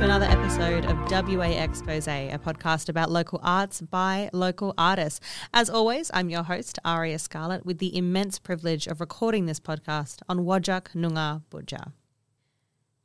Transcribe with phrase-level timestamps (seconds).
[0.00, 5.20] To another episode of WA Expose, a podcast about local arts by local artists.
[5.52, 10.22] As always, I'm your host, Aria Scarlett, with the immense privilege of recording this podcast
[10.26, 11.92] on Wajak Noongar Budja.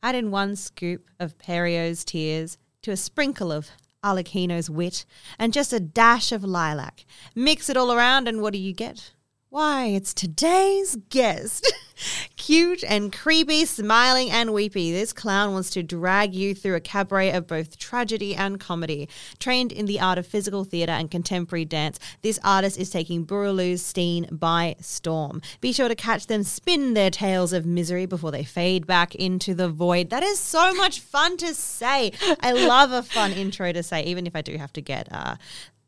[0.01, 5.03] Add in one scoop of Pierrot's tears to a sprinkle of Arlecchino's wit
[5.37, 7.03] and just a dash of lilac.
[7.35, 9.11] Mix it all around, and what do you get?
[9.55, 11.73] Why, it's today's guest.
[12.35, 17.31] Cute and creepy, smiling and weepy, this clown wants to drag you through a cabaret
[17.31, 19.07] of both tragedy and comedy.
[19.39, 23.81] Trained in the art of physical theatre and contemporary dance, this artist is taking Boorloo's
[23.81, 25.41] scene by storm.
[25.61, 29.55] Be sure to catch them spin their tales of misery before they fade back into
[29.55, 30.09] the void.
[30.09, 32.11] That is so much fun to say.
[32.41, 35.37] I love a fun intro to say, even if I do have to get uh,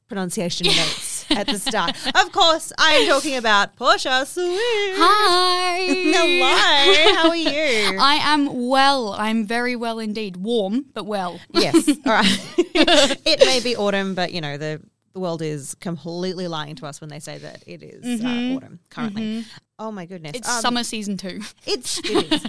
[0.08, 1.96] pronunciation notes at the start.
[2.16, 4.48] Of course, I am talking about Portia Sweet.
[4.96, 5.78] Hi.
[6.16, 7.98] Hello, how are you?
[8.00, 9.14] I am well.
[9.14, 10.38] I'm very well indeed.
[10.38, 11.40] Warm, but well.
[11.52, 12.40] yes, all right.
[12.58, 14.82] it may be autumn, but you know the
[15.18, 18.78] the world is completely lying to us when they say that it is uh, autumn
[18.92, 19.46] currently.
[19.80, 21.42] Oh my goodness, It's Um, summer season two.
[21.66, 22.46] It's it is.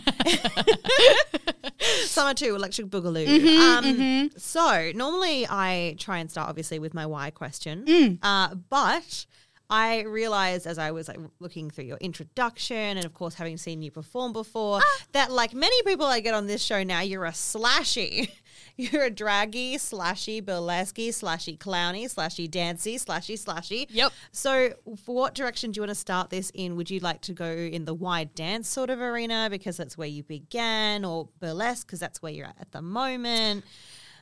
[2.10, 3.26] Summer two, Electric Boogaloo.
[3.26, 3.88] Mm-hmm,
[4.26, 8.18] um, So normally I try and start obviously with my why question, Mm.
[8.22, 9.24] uh, but
[9.70, 13.82] I realized as I was like looking through your introduction and of course having seen
[13.82, 15.02] you perform before Ah.
[15.12, 18.30] that like many people I get on this show now, you're a slashy.
[18.80, 23.86] You're a draggy, slashy, burlesque, slashy, clowny, slashy, dancy, slashy, slashy.
[23.90, 24.12] Yep.
[24.30, 24.72] So,
[25.04, 26.76] for what direction do you want to start this in?
[26.76, 30.06] Would you like to go in the wide dance sort of arena because that's where
[30.06, 33.64] you began, or burlesque because that's where you're at at the moment?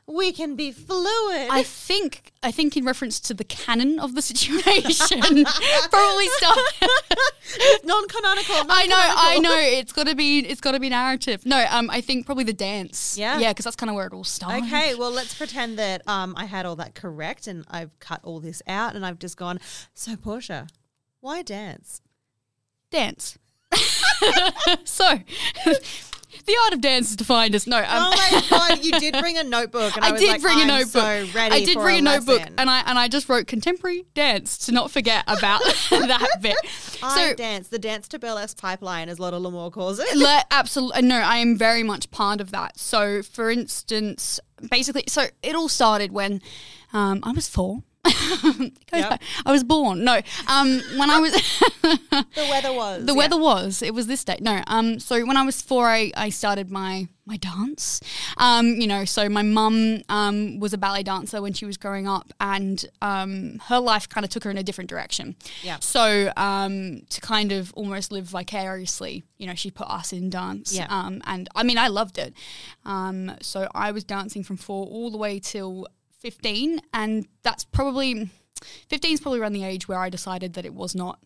[0.09, 1.49] We can be fluid.
[1.51, 5.21] I think I think in reference to the canon of the situation,
[5.91, 6.59] probably start.
[7.85, 8.55] non-canonical.
[8.69, 9.59] I know, I know.
[9.59, 11.45] It's got to be, it's got to be narrative.
[11.45, 13.19] No, um, I think probably the dance.
[13.19, 13.41] Yeah?
[13.41, 14.65] yeah, because that's kind of where it all started.
[14.67, 18.39] Okay, well, let's pretend that um, I had all that correct and I've cut all
[18.39, 19.59] this out and I've just gone,
[19.93, 20.69] so Portia,
[21.21, 22.01] why dance?
[22.91, 23.39] dance.
[24.85, 25.19] so,
[26.45, 27.79] the art of dance is defined as no.
[27.79, 29.97] Um, Oh my God, you did bring a notebook.
[29.97, 31.33] And I, I, did like, bring a notebook.
[31.33, 32.55] So I did bring a notebook, lesson.
[32.59, 36.57] and I and I just wrote contemporary dance to not forget about that bit.
[37.03, 37.69] I so dance.
[37.69, 40.17] The dance to burlesque pipeline, as Lotta Lamore calls it.
[40.17, 45.27] Le- absolutely no i am very much part of that so for instance basically so
[45.43, 46.41] it all started when
[46.93, 47.83] um, i was four
[48.93, 49.21] Yep.
[49.45, 50.05] I was born.
[50.05, 51.33] No, um, when I was
[51.83, 53.05] The weather was.
[53.05, 53.19] the yeah.
[53.19, 54.39] weather was it was this day.
[54.41, 58.01] No, um, so when I was four, I, I started my my dance.
[58.37, 62.07] Um, you know, so my mum um was a ballet dancer when she was growing
[62.07, 65.37] up, and um, her life kind of took her in a different direction.
[65.63, 65.79] Yeah.
[65.81, 70.73] So um, to kind of almost live vicariously, you know, she put us in dance.
[70.75, 70.87] Yeah.
[70.89, 72.33] Um, and I mean, I loved it.
[72.85, 75.87] Um, so I was dancing from four all the way till
[76.21, 76.81] 15.
[76.93, 78.31] And that's probably,
[78.89, 81.19] 15 is probably around the age where I decided that it was not,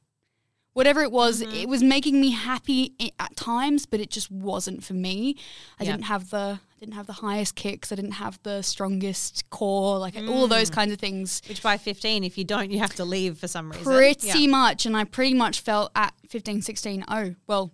[0.72, 1.54] whatever it was, Mm-hmm.
[1.56, 5.36] it was making me happy at times, but it just wasn't for me.
[5.78, 5.92] I Yeah.
[5.92, 7.90] didn't have the, I didn't have the highest kicks.
[7.92, 10.54] I didn't have the strongest core, like all of Mm.
[10.54, 13.48] those kinds of things Which by 15, if you don't, you have to leave for
[13.48, 13.84] some reason.
[13.84, 14.46] pretty Yeah.
[14.46, 17.72] much and i pretty much felt at 15 16 oh well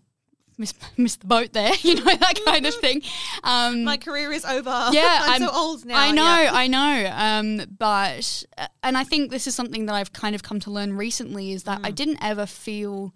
[0.59, 3.03] missed, missed the boat there you know that kind of thing
[3.45, 4.89] um My career is over.
[4.93, 5.99] yeah I'm, so old now.
[5.99, 6.51] i know yeah.
[6.53, 10.43] i know um but uh, and i think this is something that i've kind of
[10.43, 11.95] come to learn recently is that i Mm.
[11.95, 13.13] didn't ever feel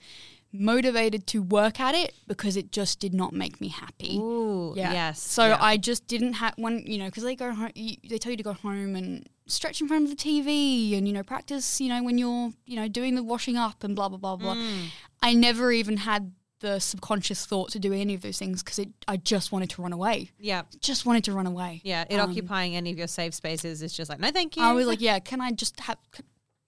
[0.53, 4.93] motivated to work at it because it just did not make me happy Ooh, yeah.
[4.93, 5.21] yes.
[5.23, 5.59] So yeah.
[5.61, 8.37] I just didn't have one, you know, because they go home, you, they tell you
[8.37, 11.89] to go home and stretch in front of the TV and, you know, practice, you
[11.89, 14.55] know, when you're, you know, doing the washing up and blah, blah, blah, blah.
[14.57, 14.87] Mm.
[15.23, 19.17] I never even had the subconscious thought to do any of those things because I
[19.17, 20.31] just wanted to run away.
[20.39, 20.63] Yeah.
[20.81, 21.81] Just wanted to run away.
[21.85, 22.05] Yeah.
[22.09, 24.63] It Um, occupying any of your safe spaces is just like, no, thank you.
[24.63, 25.99] I was like, yeah, can I just have.
[26.15, 26.23] c-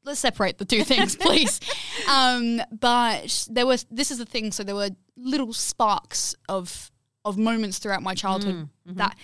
[0.04, 1.60] Let's separate the two things, please.
[2.10, 4.50] um, but there was this is the thing.
[4.50, 6.90] So there were little sparks of
[7.24, 8.94] of moments throughout my childhood Mm, mm-hmm.
[8.98, 9.16] that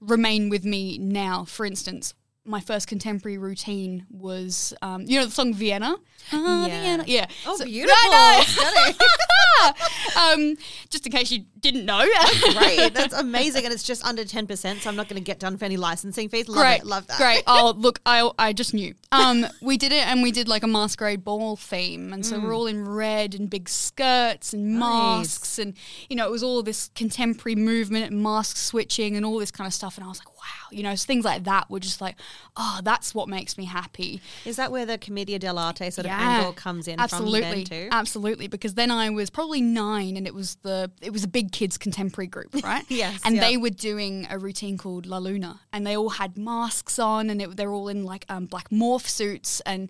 [0.00, 1.44] remain with me now.
[1.44, 2.14] For instance,
[2.46, 5.96] my first contemporary routine was, um, you know, the song Vienna.
[6.32, 6.80] Ah, Yeah.
[6.82, 7.04] Vienna.
[7.06, 7.26] Yeah.
[7.46, 7.96] Oh, So- beautiful.
[7.96, 8.96] I Stunning.
[8.98, 10.52] know.
[10.52, 10.56] um,
[10.90, 12.04] just in case you didn't know.
[12.52, 12.92] Great.
[12.92, 13.64] That's amazing.
[13.64, 16.28] And it's just under 10%, so I'm not going to get done for any licensing
[16.28, 16.46] fees.
[16.48, 16.86] Love great, it.
[16.86, 17.16] Love that.
[17.16, 17.42] Great.
[17.46, 18.94] Oh, look, I I just knew.
[19.10, 22.54] Um, we did it, and we did like a masquerade ball theme, and so we're
[22.54, 25.74] all in red and big skirts and masks, and
[26.08, 29.66] you know, it was all this contemporary movement and mask switching and all this kind
[29.66, 29.96] of stuff.
[29.96, 32.16] And I was like, wow, you know, so things like that were just like,
[32.56, 34.20] oh, that's what makes me happy.
[34.44, 37.88] Is that where the Commedia dell'arte sort of angle comes in absolutely, from then too?
[37.90, 41.52] Absolutely, because then I was probably nine, and it was the it was a big
[41.54, 42.84] kids contemporary group, right?
[42.88, 43.40] Yes, and yeah.
[43.48, 47.40] they were doing a routine called La Luna, and they all had masks on, and
[47.40, 49.88] it, they're all in like um, black morph suits, and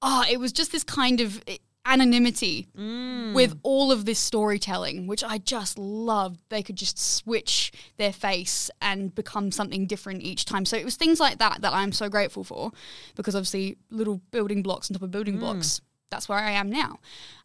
[0.00, 1.56] oh, it was just this kind of eh,
[1.86, 3.34] anonymity Mm.
[3.34, 6.40] with all of this storytelling, which I just loved.
[6.48, 10.64] They could just switch their face and become something different each time.
[10.64, 12.70] So it was things like that that I'm so grateful for,
[13.16, 15.80] because obviously little building blocks on top of building blocks.
[16.10, 17.00] That's where I am now.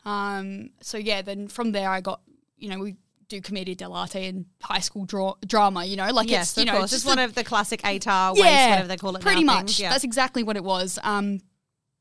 [0.06, 2.22] Um, so yeah, then from there I got,
[2.60, 2.96] you know, we
[3.28, 5.86] do commedia dell'arte and high school dra- drama.
[5.86, 6.92] You know, like yes, it's you of know course.
[6.92, 9.80] just one a- of the classic ATAR ways, whatever they call it pretty now, much.
[9.80, 9.90] Yeah.
[9.92, 11.00] That's exactly what it was.
[11.04, 11.40] Um,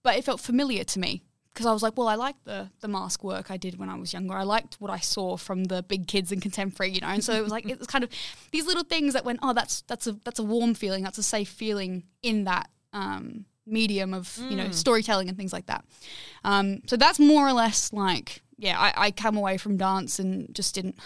[0.03, 1.23] but it felt familiar to me
[1.53, 3.97] because I was like, well, I liked the the mask work I did when I
[3.97, 4.35] was younger.
[4.35, 7.09] I liked what I saw from the big kids and contemporary, you know.
[7.09, 8.11] And so it was like it was kind of
[8.53, 11.23] these little things that went, oh, that's that's a that's a warm feeling, that's a
[11.23, 15.85] safe feeling in that um, medium of you know storytelling and things like that.
[16.45, 20.53] Um, so that's more or less like yeah, I, I come away from dance and
[20.55, 20.97] just didn't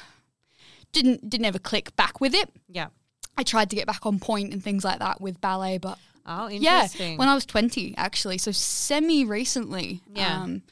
[0.93, 2.51] didn't didn't ever click back with it.
[2.69, 2.89] yeah.
[3.35, 6.51] I tried to get back on point and things like that with ballet, but Oh,
[6.51, 7.13] interesting.
[7.13, 8.37] yeah, when I was 20, actually.
[8.37, 10.03] So semi recently.
[10.15, 10.43] Yeah.
[10.43, 10.63] Um,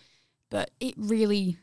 [0.50, 1.56] but it really,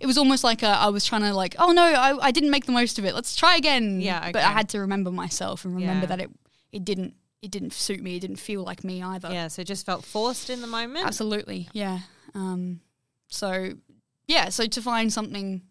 [0.00, 2.50] it was almost like a, I was trying to like, oh no, I, I didn't
[2.50, 3.14] make the most of it.
[3.14, 4.00] Let's try again.
[4.00, 6.16] Yeah, But I had to remember myself and remember Yeah.
[6.16, 6.30] that it,
[6.72, 8.16] it didn't, it didn't suit me.
[8.16, 9.30] It didn't feel like me either.
[9.30, 11.06] yeah, so it just felt forced in the moment.
[11.06, 11.68] Absolutely.
[11.72, 12.00] Yeah.
[12.34, 12.80] Um,
[13.28, 13.70] so
[14.26, 15.62] yeah, so to find something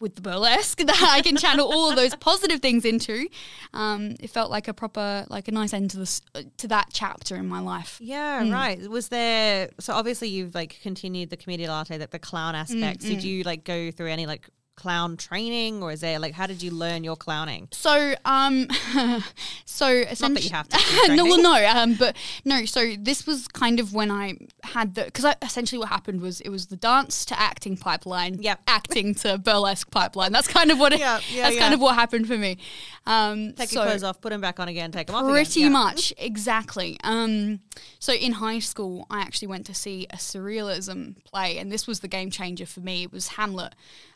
[0.00, 3.28] with the burlesque that I can channel all of those positive things into,
[3.72, 6.20] um, it felt like a proper, like a nice end to this,
[6.58, 7.98] to that chapter in my life.
[8.02, 8.50] Yeah, Hmm.
[8.52, 8.90] right.
[8.90, 13.04] Was there so obviously you've like continued the commedia dell'arte, like the clown aspects.
[13.04, 16.46] Mm, Did you like go through any like clown training or is there like how
[16.46, 17.68] did you learn your clowning?
[17.72, 18.68] So, um,
[19.64, 20.78] so essentially, you have to
[21.14, 22.64] no, well, no, um, but no.
[22.64, 26.48] So this was kind of when I had the because essentially what happened was it
[26.48, 28.60] was the dance to acting pipeline, Yep.
[28.66, 30.32] acting to burlesque pipeline.
[30.32, 31.00] That's kind of what it.
[31.00, 31.62] Yeah, yeah, that's yeah.
[31.62, 32.58] kind of what happened for me.
[33.06, 35.60] Um, Take so your clothes off, put them back on again, take them off Pretty
[35.60, 35.72] again.
[35.72, 35.78] Yeah.
[35.78, 36.98] much, exactly.
[37.04, 37.60] Um,
[37.98, 42.00] so in high school, I actually went to see a surrealism play, and this was
[42.00, 43.04] the game changer for me.
[43.04, 43.74] It was Hamlet.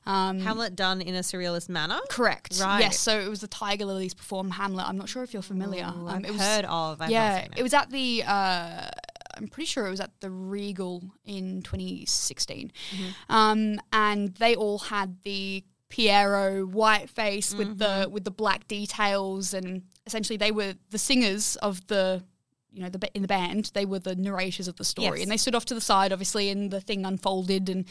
[0.08, 1.98] Um, Hamlet done in a surrealist manner.
[2.08, 2.58] Correct.
[2.60, 2.80] Right.
[2.80, 2.98] Yes.
[2.98, 4.88] So it was the Tiger Lillies perform Hamlet.
[4.88, 5.84] I'm not sure if you're familiar.
[5.84, 7.00] Ooh, Um, I've it was, heard of.
[7.02, 8.24] I've yeah, seen it was at the.
[8.26, 8.88] Uh,
[9.36, 13.32] I'm pretty sure it was at the Regal in 2016, Mm-hmm.
[13.32, 18.10] um, and they all had the Pierrot white face with the Mm-hmm.
[18.12, 22.24] with the black details, and essentially they were the singers of the.
[22.78, 25.22] You know, the in the band, they were the narrators of the story, Yes.
[25.24, 27.84] and they stood off to the side, obviously, and the thing unfolded, and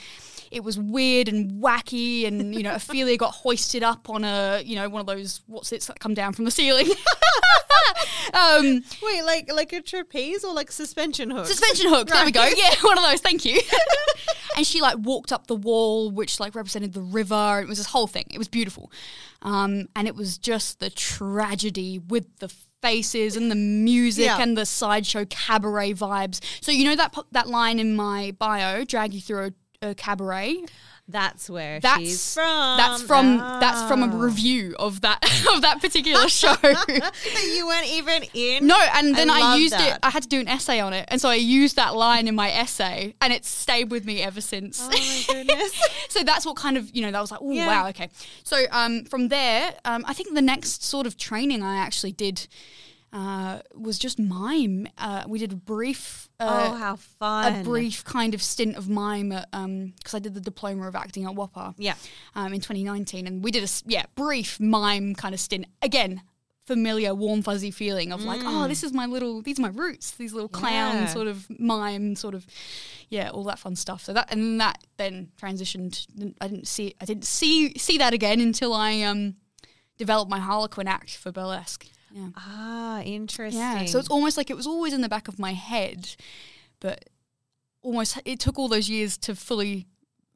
[0.49, 4.77] it was weird and wacky, and you know, Ophelia got hoisted up on a, you
[4.77, 6.87] know, one of those what's it that come down from the ceiling.
[8.33, 11.47] um, Wait, like like a trapeze or like suspension hook?
[11.47, 12.07] suspension hook.
[12.07, 12.45] There we go.
[12.55, 13.19] Yeah, one of those.
[13.19, 13.59] Thank you.
[14.55, 17.59] and she like walked up the wall, which like represented the river.
[17.61, 18.25] It was this whole thing.
[18.31, 18.89] It was beautiful,
[19.41, 24.41] um, and it was just the tragedy with the faces and the music Yeah.
[24.41, 26.39] and the sideshow cabaret vibes.
[26.61, 30.65] So you know that that line in my bio, drag you through a, a cabaret.
[31.09, 32.77] That's where That's she's from.
[32.77, 34.17] That's from that's from a Oh.
[34.17, 35.23] review of that
[35.55, 36.53] of that particular show.
[36.61, 38.67] that you weren't even in.
[38.67, 39.93] No, and then I, love used that.
[39.95, 39.99] it.
[40.03, 42.35] I had to do an essay on it, and so I used that line in
[42.35, 44.81] my essay, and it's stayed with me ever since.
[44.83, 45.81] Oh my goodness.
[46.09, 47.67] so that's what kind of you know that was like, oh Yeah.
[47.67, 48.09] wow, okay.
[48.43, 52.47] So um, from there, um, I think the next sort of training I actually did
[53.13, 54.87] uh, was just mime.
[54.97, 56.29] Uh, we did a brief.
[56.39, 57.61] Uh, oh, how fun.
[57.61, 61.31] a brief kind of stint of mime because I did the diploma of acting at
[61.31, 61.95] WAAPA Yeah.
[62.35, 66.21] um, in 2019, and we did a yeah brief mime kind of stint again.
[66.67, 70.11] Familiar, warm, fuzzy feeling of like, oh, this is my little, these are my roots,
[70.11, 70.99] these little clown Mm.
[70.99, 71.05] Yeah.
[71.07, 72.45] sort of mime, sort of,
[73.09, 74.03] yeah, all that fun stuff.
[74.03, 76.05] So that and then that then transitioned.
[76.41, 79.37] I didn't see, I didn't see see that again until I um
[79.97, 81.87] developed my Harlequin act for burlesque.
[82.17, 83.59] Yeah, Ah, interesting.
[83.61, 83.85] yeah.
[83.85, 86.15] So it's almost like it was always in the back of my head,
[86.79, 87.05] but
[87.81, 89.87] almost it took all those years to fully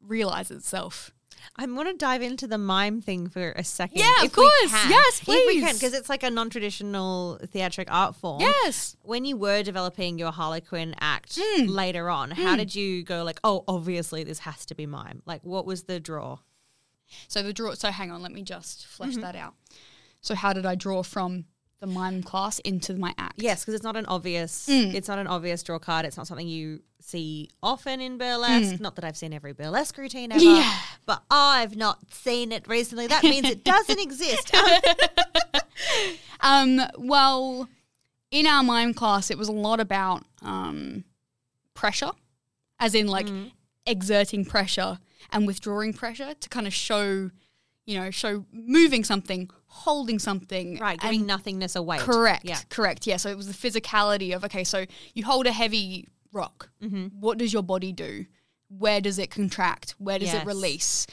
[0.02, 1.12] realize itself.
[1.56, 3.98] I'm going to dive into the mime thing for a second.
[3.98, 4.72] Yeah, of course.
[4.88, 5.74] Yes, If we can, please.
[5.80, 8.42] because it's like a non-traditional theatric art form.
[8.42, 8.96] Yes.
[9.02, 11.66] When you were developing your Harlequin act Hmm.
[11.66, 15.24] later on, how did you go like, oh, obviously this has to be mime?
[15.26, 16.38] Like, what was the draw?
[17.28, 17.74] So the draw.
[17.74, 19.22] So hang on, let me just flesh Mm-hmm.
[19.22, 19.56] that out.
[20.22, 21.46] So how did I draw from
[21.82, 23.34] the mime class into my act?
[23.42, 24.68] Yes, because it's not an obvious.
[24.68, 24.96] Hmm.
[24.96, 26.06] It's not an obvious draw card.
[26.06, 28.80] It's not something you see often in burlesque.
[28.80, 30.42] Not that I've seen every burlesque routine ever.
[30.42, 30.72] Yeah.
[31.06, 33.08] but I've not seen it recently.
[33.08, 34.56] That means it doesn't exist.
[36.42, 36.82] Um.
[36.98, 37.70] Well,
[38.32, 41.04] in our mime class, it was a lot about um,
[41.74, 42.12] pressure,
[42.80, 43.52] as in like Mm.
[43.86, 45.00] exerting pressure
[45.32, 47.30] and withdrawing pressure to kind of show,
[47.86, 51.98] you know, show moving something, holding something, right, giving nothingness away.
[51.98, 52.44] Correct.
[52.46, 52.60] Yeah.
[52.70, 53.08] Correct.
[53.08, 53.16] Yeah.
[53.18, 54.64] So it was the physicality of okay.
[54.66, 56.70] So you hold a heavy rock.
[56.84, 57.20] Mm-hmm.
[57.20, 58.26] What does your body do?
[58.68, 59.96] Where does it contract?
[59.98, 60.44] Where does Yes.
[60.44, 61.08] it release?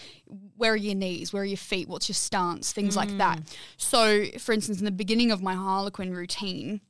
[0.57, 1.33] Where are your knees?
[1.33, 1.89] Where are your feet?
[1.89, 2.73] What's your stance?
[2.73, 3.19] Things like Mm.
[3.19, 3.41] that.
[3.77, 6.81] So, for instance, in the beginning of my Harlequin routine,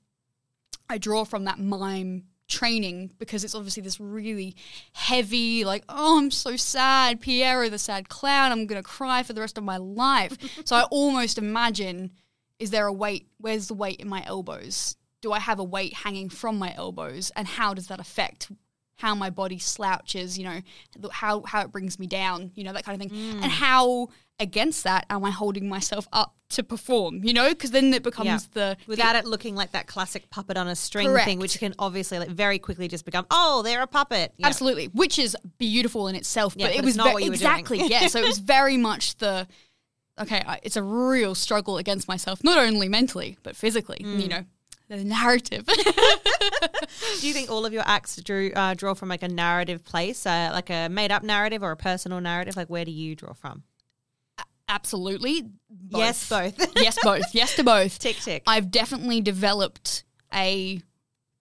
[0.88, 4.56] I draw from that mime training because it's obviously this really
[4.94, 9.32] heavy, like, oh, I'm so sad, Pierrot, the sad clown, I'm going to cry for
[9.32, 10.36] the rest of my life.
[10.64, 12.10] so I almost imagine
[12.58, 13.28] is there a weight?
[13.38, 14.96] Where's the weight in my elbows?
[15.22, 17.30] Do I have a weight hanging from my elbows?
[17.36, 18.50] And how does that affect
[18.96, 20.60] how my body slouches, you know,
[21.12, 23.16] how, how it brings me down, you know, that kind of thing.
[23.16, 23.42] Mm.
[23.42, 24.08] And how
[24.40, 27.48] against that am I holding myself up to perform, you know?
[27.50, 28.38] Because then it becomes Yeah.
[28.52, 28.76] the.
[28.86, 31.26] Without it looking like that classic puppet on a string Correct.
[31.26, 34.32] thing, which can obviously like very quickly just become, oh, they're a puppet.
[34.38, 34.46] Yeah.
[34.46, 36.54] Absolutely, which is beautiful in itself.
[36.56, 37.50] Yeah, but but it was not ve- what you were doing.
[37.50, 38.06] exactly yeah.
[38.06, 39.46] So it was very much the
[40.20, 40.42] okay.
[40.46, 43.98] I, it's a real struggle against myself, not only mentally but physically.
[44.02, 44.22] Mm.
[44.22, 44.44] You know,
[44.88, 45.66] the narrative.
[47.20, 50.24] Do you think all of your acts drew, uh, draw from like a narrative place,
[50.24, 52.56] uh, like a made up narrative or a personal narrative?
[52.56, 53.64] Like, where do you draw from?
[54.68, 55.98] Absolutely, both.
[56.00, 56.72] Yes, both.
[56.76, 57.22] yes, both.
[57.34, 57.98] Yes to both.
[57.98, 58.42] tick, tick.
[58.46, 60.80] I've definitely developed a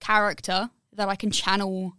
[0.00, 1.94] character that I can channel.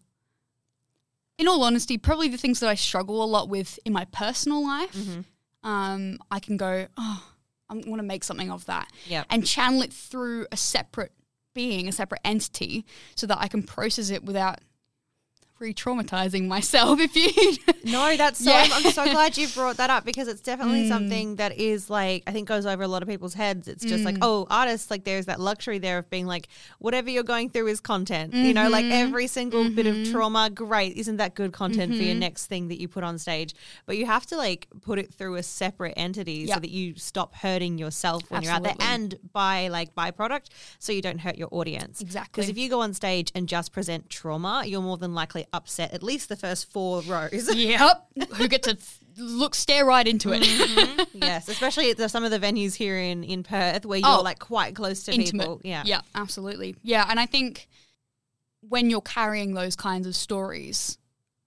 [1.37, 4.63] In all honesty, probably the things that I struggle a lot with in my personal
[4.65, 5.69] life, Mm-hmm.
[5.69, 7.23] um, I can go, oh,
[7.69, 9.27] I want to make something of that, Yep.
[9.29, 11.13] and channel it through a separate
[11.53, 14.59] being, a separate entity, so that I can process it without
[15.59, 16.99] re-traumatizing myself.
[16.99, 18.51] If you No, that's so.
[18.51, 18.67] Yeah.
[18.71, 20.87] I'm, I'm so glad you brought that up because it's definitely Mm.
[20.89, 23.67] something that is like I think goes over a lot of people's heads.
[23.67, 24.19] It's just like, Mm.
[24.23, 26.47] oh, artists like there's that luxury there of being like,
[26.79, 28.33] whatever you're going through is content.
[28.33, 28.91] You know, like Mhm.
[28.91, 30.11] every single bit of Mhm.
[30.11, 32.19] trauma, great, isn't that good content for your Mhm.
[32.19, 33.53] next thing that you put on stage?
[33.85, 37.35] But you have to like put it through a separate entity so that you stop
[37.35, 40.45] hurting yourself when you're out there, and by like byproduct,
[40.79, 42.01] so you don't hurt your audience.
[42.01, 45.45] exactly Because if you go on stage and just present trauma, you're more than likely
[45.53, 47.53] upset at least the first four rows.
[47.55, 48.77] yep, who get to
[49.17, 51.07] look stare right into it.
[51.13, 54.21] yes, especially at the, some of the venues here in, in Perth where you're Oh,
[54.21, 55.43] like quite close to intimate.
[55.43, 55.61] people.
[55.63, 55.83] Yeah.
[55.85, 56.75] Yeah, absolutely.
[56.83, 57.67] Yeah, and I think
[58.61, 60.97] when you're carrying those kinds of stories,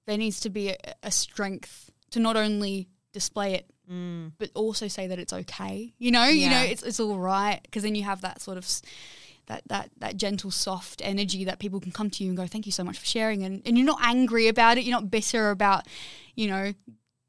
[0.06, 4.30] there needs to be a, a strength to not only display it Mm.
[4.38, 5.92] but also say that it's okay.
[5.98, 8.64] You know, you know, it's it's all right because then you have that sort of
[9.46, 12.66] that that that gentle, soft energy that people can come to you and go, "Thank
[12.66, 14.84] you so much for sharing," and and you're not angry about it.
[14.84, 15.86] You're not bitter about,
[16.34, 16.72] you know,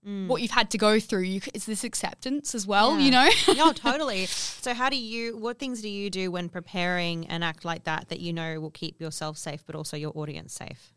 [0.05, 0.27] Mm.
[0.27, 1.21] what you've had to go through.
[1.21, 2.99] You, it's this acceptance as well.
[2.99, 3.05] Yeah.
[3.05, 3.29] You know.
[3.55, 4.25] no, totally.
[4.25, 5.37] So, how do you?
[5.37, 8.69] What things do you do when preparing an act like that that you know will
[8.71, 10.91] keep yourself safe, but also your audience safe?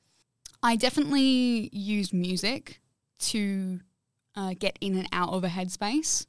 [0.60, 2.80] I definitely use music
[3.20, 3.78] to
[4.34, 6.26] uh, get in and out of a headspace.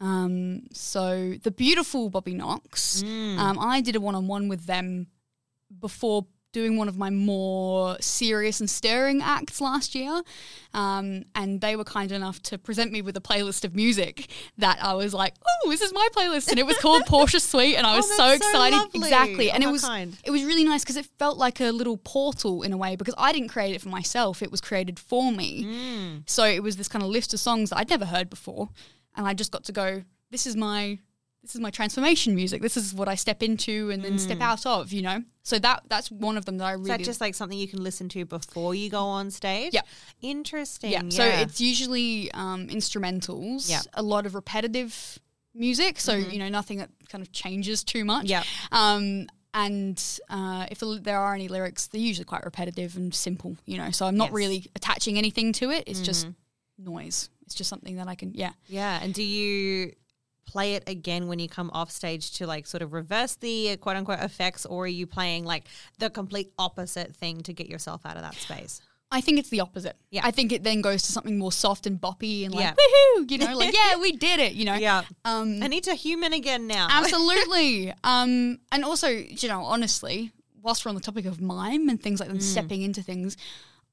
[0.00, 3.38] Um, so the beautiful Bobby Knox, Mm.
[3.38, 5.06] um, I did a one-on-one with them
[5.80, 10.22] before doing one of my more serious and stirring acts last year,
[10.72, 14.78] um, and they were kind enough to present me with a playlist of music that
[14.82, 17.86] I was like, "Oh, this is my playlist," and it was called Portia Sweet, and
[17.86, 18.76] I Oh, was that's so so excited.
[18.76, 19.00] lovely.
[19.00, 20.16] exactly, Oh, and it was kind.
[20.24, 23.14] it was really nice because it felt like a little portal in a way because
[23.18, 25.64] I didn't create it for myself; it was created for me.
[25.64, 26.22] Mm.
[26.26, 28.70] So it was this kind of list of songs that I'd never heard before,
[29.16, 30.02] and I just got to go.
[30.30, 30.98] This is my
[31.42, 32.60] this is my transformation music.
[32.60, 34.92] This is what I step into and then step out of.
[34.92, 37.34] You know, so that that's one of them that I Is really that just like
[37.34, 39.72] something you can listen to before you go on stage?
[39.74, 39.82] Yeah.
[40.22, 40.90] Interesting.
[40.90, 41.02] yeah.
[41.04, 41.10] Yeah.
[41.10, 43.70] So it's usually um, instrumentals.
[43.70, 43.82] Yeah.
[43.94, 45.18] a lot of repetitive
[45.54, 46.00] music.
[46.00, 48.26] So you know nothing that kind of changes too much.
[48.26, 48.42] Yeah.
[48.72, 53.78] Um, and uh, if there are any lyrics, they're usually quite repetitive and simple, you
[53.78, 53.90] know.
[53.90, 54.34] So I'm not Yes.
[54.34, 55.84] really attaching anything to it.
[55.86, 56.28] It's just
[56.76, 57.30] noise.
[57.46, 58.52] It's just something that I can, yeah.
[58.66, 58.98] Yeah.
[59.02, 59.92] And do you
[60.46, 63.96] play it again when you come off stage to like sort of reverse the quote
[63.96, 65.64] unquote effects, or are you playing like
[65.98, 68.80] the complete opposite thing to get yourself out of that space?
[69.12, 69.96] I think it's the opposite.
[70.10, 70.22] Yeah.
[70.24, 72.74] I think it then goes to something more soft and boppy and like Yeah.
[72.74, 74.74] woohoo, you know, like yeah, we did it, you know.
[74.74, 75.02] Yeah.
[75.24, 76.88] Um, I need to human again now.
[76.90, 77.92] absolutely.
[78.04, 82.18] um, and also, you know, honestly, whilst we're on the topic of mime and things
[82.18, 82.32] like Mm.
[82.32, 83.36] them stepping into things,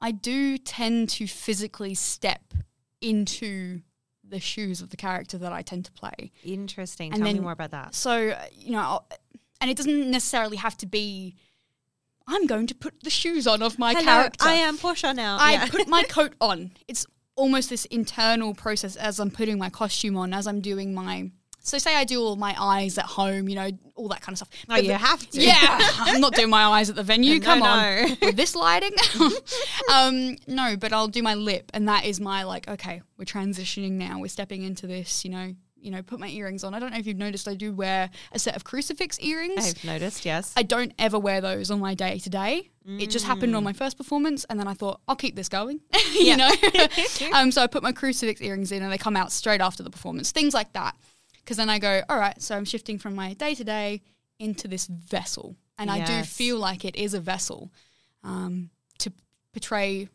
[0.02, 2.42] I do tend to physically step
[3.04, 3.82] into
[4.24, 6.32] the shoes of the character that I tend to play.
[6.44, 7.14] Interesting.
[7.14, 7.94] And Tell me more about that.
[7.94, 9.08] So, you know, I'll-
[9.62, 11.36] and it doesn't necessarily have to be.
[12.28, 14.46] I'm going to put the shoes on of my Hello, character.
[14.48, 15.38] I am Portia now.
[15.40, 15.68] I Yeah.
[15.68, 16.72] put my coat on.
[16.88, 17.06] It's
[17.36, 21.32] almost this internal process as I'm putting my costume on, as I'm doing my.
[21.66, 24.38] So, say I do all my eyes at home, you know, all that kind of
[24.38, 24.50] stuff.
[24.70, 25.42] Oh, you have to.
[25.42, 25.56] Yeah,
[26.00, 27.40] I'm not doing my eyes at the venue.
[27.40, 27.66] No, Come no.
[27.66, 28.92] on, with this lighting.
[29.92, 32.68] um, no, but I'll do my lip, and that is my like.
[32.68, 34.20] Okay, we're transitioning now.
[34.20, 35.24] We're stepping into this.
[35.24, 36.02] You know, you know.
[36.02, 36.74] Put my earrings on.
[36.74, 37.48] I don't know if you've noticed.
[37.48, 39.70] I do wear a set of crucifix earrings.
[39.70, 40.54] I've noticed, yes.
[40.58, 42.70] I don't ever wear those on my day to day.
[42.86, 45.80] It just happened on my first performance, and then I thought I'll keep this going.
[46.14, 46.52] you know,
[47.34, 49.90] um, so I put my crucifix earrings in, and they come out straight after the
[49.90, 50.32] performance.
[50.34, 50.94] Things like that,
[51.44, 52.42] because then I go, all right.
[52.42, 54.02] So I'm shifting from my day to day
[54.40, 57.72] into this vessel, and I do feel like it is a vessel
[58.24, 58.70] um,
[59.00, 59.12] to
[59.54, 60.08] portray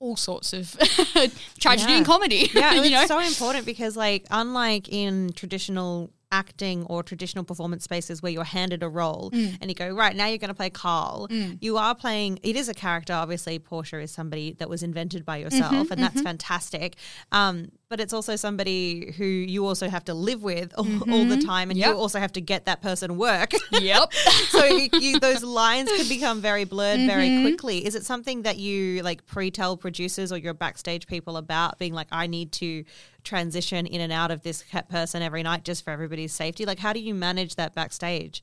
[0.00, 0.76] all sorts of
[1.58, 1.98] tragedy Yeah.
[1.98, 2.50] and comedy.
[2.54, 7.84] yeah, you it's know, so important because, like, unlike in traditional acting or traditional performance
[7.84, 9.56] spaces where you're handed a role Mm.
[9.60, 11.28] and you go, right, now you're going to play Carl,
[11.60, 13.12] you are playing, it is a character.
[13.12, 16.96] Obviously, Portia is somebody that was invented by yourself, Mm-hmm, and that's fantastic.
[17.30, 21.40] Um, but it's also somebody who you also have to live with all, all the
[21.40, 21.86] time, and Mm-hmm.
[21.90, 21.90] Yep.
[21.90, 23.52] you also have to get that person work.
[23.70, 24.12] yep.
[24.48, 27.44] so you, you, those lines could become very blurred very Mm-hmm.
[27.44, 27.86] quickly.
[27.86, 32.08] Is it something that you like pre-tell producers or your backstage people about being like,
[32.10, 32.82] I need to
[33.22, 36.66] transition in and out of this person every night just for everybody's safety?
[36.66, 38.42] Like, how do you manage that backstage?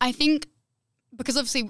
[0.00, 0.46] I think
[1.16, 1.68] because obviously,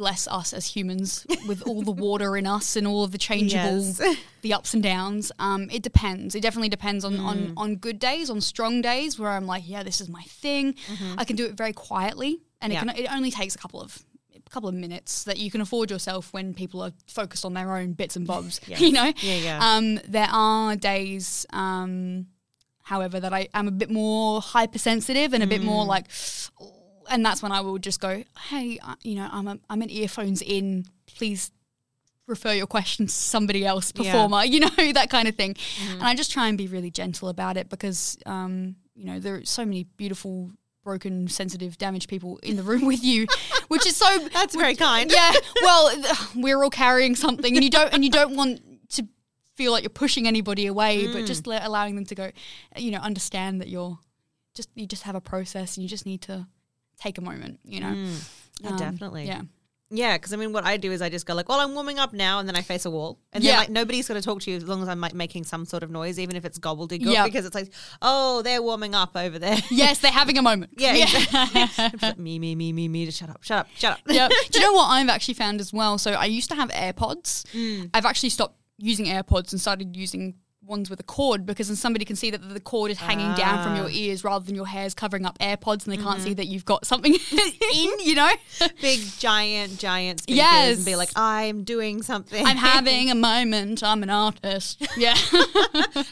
[0.00, 3.78] bless us as humans with all the water in us and all of the changeable,
[3.84, 4.00] Yes.
[4.42, 5.30] the ups and downs.
[5.38, 6.34] Um, it depends.
[6.34, 7.26] It definitely depends on, Mm.
[7.30, 10.74] on on good days, on strong days where I'm like, yeah, this is my thing.
[11.18, 12.86] I can do it very quietly, and Mm-hmm.
[12.88, 12.92] Yeah.
[12.92, 13.04] it can.
[13.04, 13.90] It only takes a couple of
[14.34, 17.70] a couple of minutes that you can afford yourself when people are focused on their
[17.76, 18.60] own bits and bobs.
[18.84, 19.12] You know.
[19.30, 19.58] Yeah, yeah.
[19.76, 21.46] Um, there are days.
[21.64, 22.26] Um,
[22.92, 25.70] however, that I am a bit more hypersensitive and a bit Mm.
[25.72, 26.06] more like,
[27.10, 30.40] and that's when I will just go, hey, you know, I'm a, I'm an earphones
[30.42, 31.50] in, please
[32.26, 34.12] refer your questions to somebody else Yeah.
[34.12, 35.56] performer, you know, that kind of thing.
[35.90, 39.36] And I just try and be really gentle about it because, um, you know, there
[39.36, 40.50] are so many beautiful,
[40.84, 43.26] broken, sensitive, damaged people in the room with you,
[43.68, 45.10] which is so That's very kind.
[45.10, 45.32] yeah.
[45.62, 45.92] Well,
[46.36, 49.06] we're all carrying something, and you don't and you don't want to
[49.56, 52.30] feel like you're pushing anybody away, but just allowing them to go.
[52.76, 53.98] You know, understand that you're
[54.54, 56.46] just you just have a process, and you just need to
[57.00, 57.60] take a moment.
[57.64, 58.08] You know,
[58.62, 59.26] Yeah, Um, definitely.
[59.26, 59.42] Yeah.
[59.92, 61.98] Yeah, because I mean, what I do is I just go like, "Well, I'm warming
[61.98, 64.40] up now," and then I face a wall, and then like nobody's going to talk
[64.42, 66.60] to you as long as I'm like making some sort of noise, even if it's
[66.60, 67.24] gobbledygook, Yeah.
[67.24, 70.70] because it's like, "Oh, they're warming up over there." Yes, they're having a moment.
[70.78, 72.12] Yeah, exactly.
[72.22, 73.04] me, me, me, me, me.
[73.06, 73.98] Just shut up, shut up, shut up.
[74.06, 74.28] yeah.
[74.52, 75.98] Do you know what I've actually found as well?
[75.98, 77.46] So I used to have AirPods.
[77.52, 77.90] Mm.
[77.92, 80.36] I've actually stopped using AirPods and started using
[80.66, 83.62] ones with a cord because then somebody can see that the cord is hanging down
[83.64, 83.76] from Ah.
[83.78, 86.22] your ears rather than your hair's covering up AirPods and they can't Mm-hmm.
[86.24, 87.14] see that you've got something
[87.74, 88.30] in, you know?
[88.80, 90.76] Big, giant, giant speakers, Yes.
[90.76, 92.44] and be like, "I'm doing something.
[92.46, 93.82] I'm having a moment.
[93.82, 94.86] I'm an artist.
[94.96, 95.14] Yeah.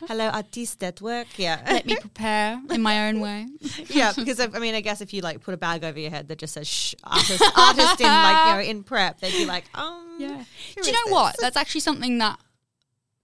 [0.08, 1.26] Hello, artist at work.
[1.36, 3.46] Yeah, Let me prepare in my own way.
[3.88, 4.12] yeah.
[4.16, 6.28] Because I I mean, I guess if you like put a bag over your head
[6.28, 9.64] that just says "shh," artist, artist in like you know in prep, they'd be like,
[9.74, 10.42] um, Yeah.
[10.82, 11.36] Do you know what?
[11.40, 12.38] That's actually something that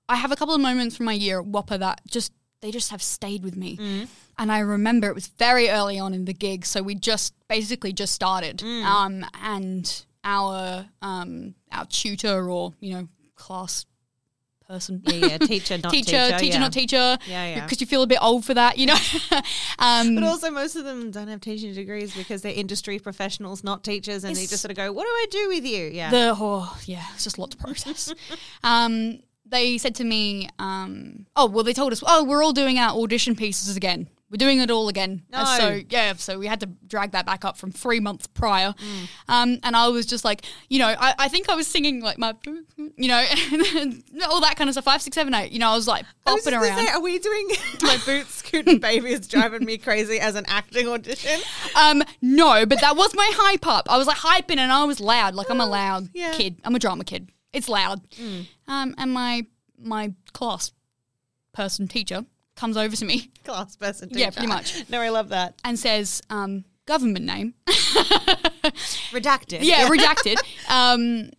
[0.08, 2.90] I have a couple of moments from my year at WAAPA that just they just
[2.90, 3.76] have stayed with me.
[3.76, 4.08] Mm.
[4.38, 7.92] And I remember it was very early on in the gig, so we just basically
[7.92, 8.58] just started.
[8.58, 8.84] Mm.
[8.84, 13.84] Um, and our um, our tutor or you know class
[14.66, 15.38] person, Yeah, yeah.
[15.38, 16.38] Teacher, not teacher, teacher.
[16.38, 16.58] teacher, yeah.
[16.58, 17.18] not teacher.
[17.26, 17.64] Yeah, yeah.
[17.64, 18.96] Because you feel a bit old for that, you know.
[19.78, 23.84] um, But also, most of them don't have teaching degrees because they're industry professionals, not
[23.84, 26.34] teachers, and they just sort of go, "What do I do with you?" Yeah, The
[26.38, 28.12] oh yeah, it's just a lot to process.
[29.54, 32.90] they said to me, um, oh well, they told us, oh, we're all doing our
[33.00, 34.08] audition pieces again.
[34.30, 35.22] We're doing it all again.
[35.32, 35.58] And No.
[35.58, 38.74] So yeah, so we had to drag that back up from three months prior.
[39.28, 42.18] Um, and I was just like, you know, I, I think I was singing like
[42.18, 42.34] my,
[42.96, 43.18] you know,
[44.28, 44.84] all that kind of stuff.
[44.86, 45.52] Five, six, seven, eight.
[45.52, 46.84] You know, I was like I was bopping around.
[46.84, 47.48] say, are we doing
[47.82, 51.40] my boots scooting baby is driving me crazy as an acting audition?
[51.76, 53.86] Um, no, but that was my hype up.
[53.88, 55.36] I was like hyping and I was loud.
[55.36, 56.32] Like I'm a loud Yeah.
[56.32, 56.56] kid.
[56.64, 57.30] I'm a drama kid.
[57.54, 58.08] It's loud.
[58.12, 58.46] Mm.
[58.68, 59.46] Um, and my
[59.78, 60.72] my class
[61.52, 62.24] person teacher
[62.56, 64.20] comes over to me Class person, teacher.
[64.20, 64.84] Yeah, pretty much.
[64.88, 65.54] No, I love that.
[65.64, 67.54] and says, um, government name.
[69.12, 69.58] Redacted.
[69.62, 70.36] yeah, redacted.
[70.68, 71.30] Um,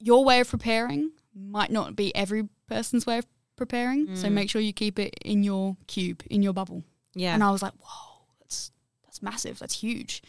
[0.00, 4.14] your way of preparing might not be every person's way of preparing.
[4.16, 6.84] So make sure you keep it in your cube, in your bubble.
[7.14, 7.34] Yeah.
[7.34, 8.70] And I was like, whoa, that's
[9.04, 9.58] that's massive.
[9.58, 10.22] That's huge.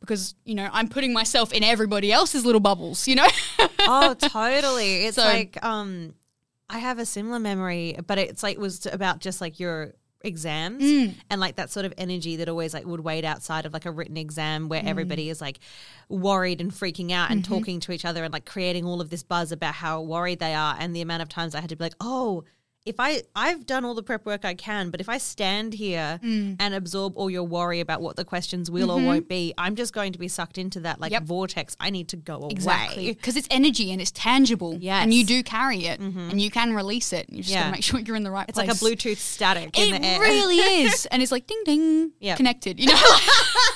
[0.00, 3.26] Because, you know, I'm putting myself in everybody else's little bubbles, you know?
[3.80, 5.06] oh, totally.
[5.06, 6.14] It's So- like um
[6.68, 10.82] I have a similar memory, but it's like it was about just like your exams
[10.82, 11.14] Mm.
[11.30, 13.90] and like that sort of energy that always like would wait outside of like a
[13.92, 14.88] written exam where Mm.
[14.88, 15.60] everybody is like
[16.08, 17.54] worried and freaking out and Mm-hmm.
[17.54, 20.54] talking to each other and like creating all of this buzz about how worried they
[20.54, 22.42] are and the amount of times I had to be like, "Oh,
[22.86, 26.18] if I I've done all the prep work I can, but if I stand here
[26.22, 26.56] Mm.
[26.58, 29.92] and absorb all your worry about what the questions will or won't be, I'm just
[29.92, 31.22] going to be sucked into that like Mm-hmm.
[31.22, 31.22] Yep.
[31.24, 31.76] vortex.
[31.80, 33.12] I need to go away." Exactly.
[33.12, 34.78] Because it's energy and it's tangible.
[34.80, 35.02] Yes.
[35.02, 37.26] And you do carry it and you can release it.
[37.28, 37.60] You just Yeah.
[37.62, 38.68] got to make sure you're in the right It's place.
[38.68, 40.16] like a Bluetooth static It in the air.
[40.22, 41.06] It really is.
[41.10, 42.36] And it's like ding ding Yep.
[42.36, 42.94] connected, you know?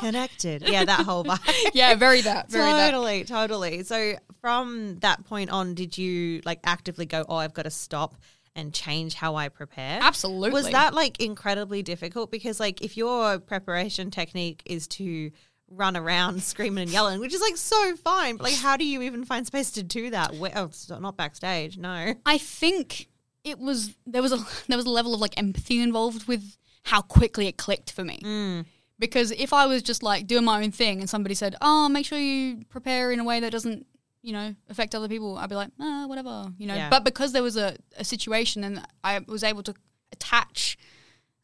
[0.00, 0.68] connected.
[0.68, 1.70] Yeah, that whole vibe.
[1.74, 2.50] yeah, very that.
[2.50, 2.90] Very that.
[2.90, 3.82] totally, totally.
[3.84, 8.16] So from that point on, did you like actively go, "Oh, I've got to stop
[8.54, 9.98] and change how I prepare"?
[10.02, 10.50] Absolutely.
[10.50, 12.30] Was that like incredibly difficult?
[12.30, 15.30] Because like if your preparation technique is to
[15.70, 19.02] run around screaming and yelling, which is like so fine, but like how do you
[19.02, 20.34] even find space to do that?
[20.34, 21.76] Where, oh, not backstage.
[21.78, 22.14] No.
[22.24, 23.08] I think
[23.44, 27.02] it was there was a there was a level of like empathy involved with how
[27.02, 28.20] quickly it clicked for me.
[28.24, 28.64] Mm.
[28.98, 32.04] Because if I was just like doing my own thing and somebody said, "Oh, make
[32.06, 33.86] sure you prepare in a way that doesn't,
[34.22, 36.74] you know, affect other people," I'd be like, "Ah, whatever," you know.
[36.74, 36.90] Yeah.
[36.90, 39.74] But because there was a, a situation and I was able to
[40.12, 40.76] attach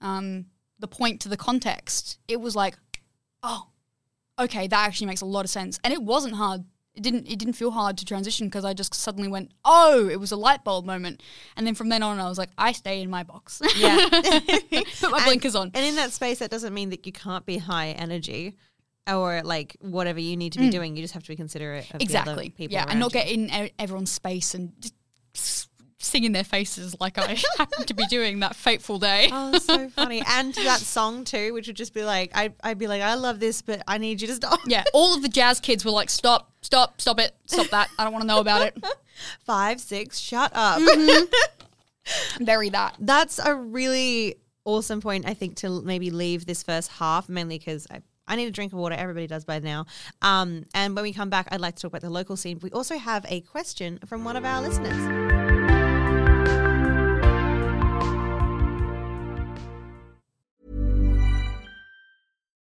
[0.00, 0.46] um,
[0.78, 2.76] the point to the context, it was like,
[3.42, 3.68] "Oh,
[4.38, 6.64] okay, that actually makes a lot of sense." And it wasn't hard.
[6.94, 7.26] It didn't.
[7.26, 10.36] It didn't feel hard to transition because I just suddenly went, "Oh!" It was a
[10.36, 11.22] light bulb moment,
[11.56, 14.08] and then from then on, I was like, "I stay in my box." Yeah.
[15.00, 15.70] Put my blinkers on.
[15.74, 18.56] And in that space, that doesn't mean that you can't be high energy
[19.10, 20.96] or like whatever you need to be doing.
[20.96, 22.02] You just have to be considerate of Mm.
[22.02, 22.50] exactly.
[22.50, 22.72] people.
[22.74, 23.20] Yeah, and not you.
[23.20, 24.94] get in everyone's space and just
[26.04, 29.28] s- sing in their faces like I happen to be doing that fateful day.
[29.32, 30.22] Oh, so funny.
[30.26, 33.14] And to that song too, which would just be like, I, I'd be like, I
[33.14, 34.60] love this, but I need you to stop.
[34.66, 37.88] Yeah, all of the jazz kids were like, "Stop, stop, stop it, stop that!
[37.98, 38.84] I don't want to know about it."
[39.44, 40.80] Five, six, shut up.
[40.80, 42.44] Mm-hmm.
[42.44, 42.96] Very that.
[42.98, 47.86] That's a really awesome point, I think, to maybe leave this first half, mainly because
[47.90, 48.94] I, I need a drink of water.
[48.94, 49.86] Everybody does by now.
[50.22, 52.58] Um, and when we come back, I'd like to talk about the local scene.
[52.62, 55.53] We also have a question from one of our listeners.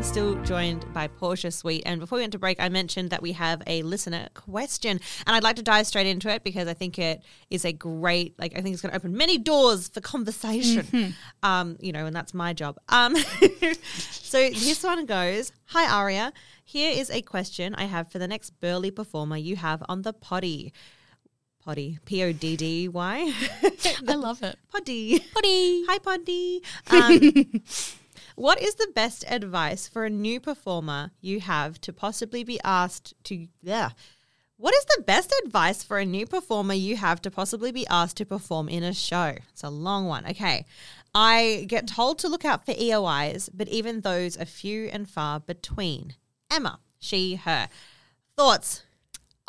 [0.00, 1.82] I'm still joined by Portia Sweet.
[1.84, 4.98] And before we went to break, I mentioned that we have a listener question.
[5.26, 8.34] And I'd like to dive straight into it because I think it is a great,
[8.38, 11.14] like, I think it's going to open many doors for conversation.
[11.42, 12.78] Um, you know, and that's my job.
[12.88, 13.14] Um,
[14.10, 16.32] so this one goes Hi, Aria.
[16.64, 20.14] Here is a question I have for the next burly performer you have on the
[20.14, 20.72] potty.
[21.62, 23.34] Poddy, P O D D Y.
[24.08, 24.56] I love it.
[24.72, 25.22] Poddy.
[25.34, 25.84] Buddy.
[25.86, 26.62] Hi, Poddy.
[26.90, 27.62] Um,
[28.40, 33.12] what is the best advice for a new performer you have to possibly be asked
[33.24, 33.46] to?
[33.62, 33.90] Yeah.
[34.56, 38.16] What is the best advice for a new performer you have to possibly be asked
[38.16, 39.34] to perform in a show?
[39.50, 40.26] It's a long one.
[40.26, 40.64] Okay.
[41.14, 45.40] I get told to look out for EOIs, but even those are few and far
[45.40, 46.14] between.
[46.50, 47.68] Emma, she, her.
[48.38, 48.84] Thoughts?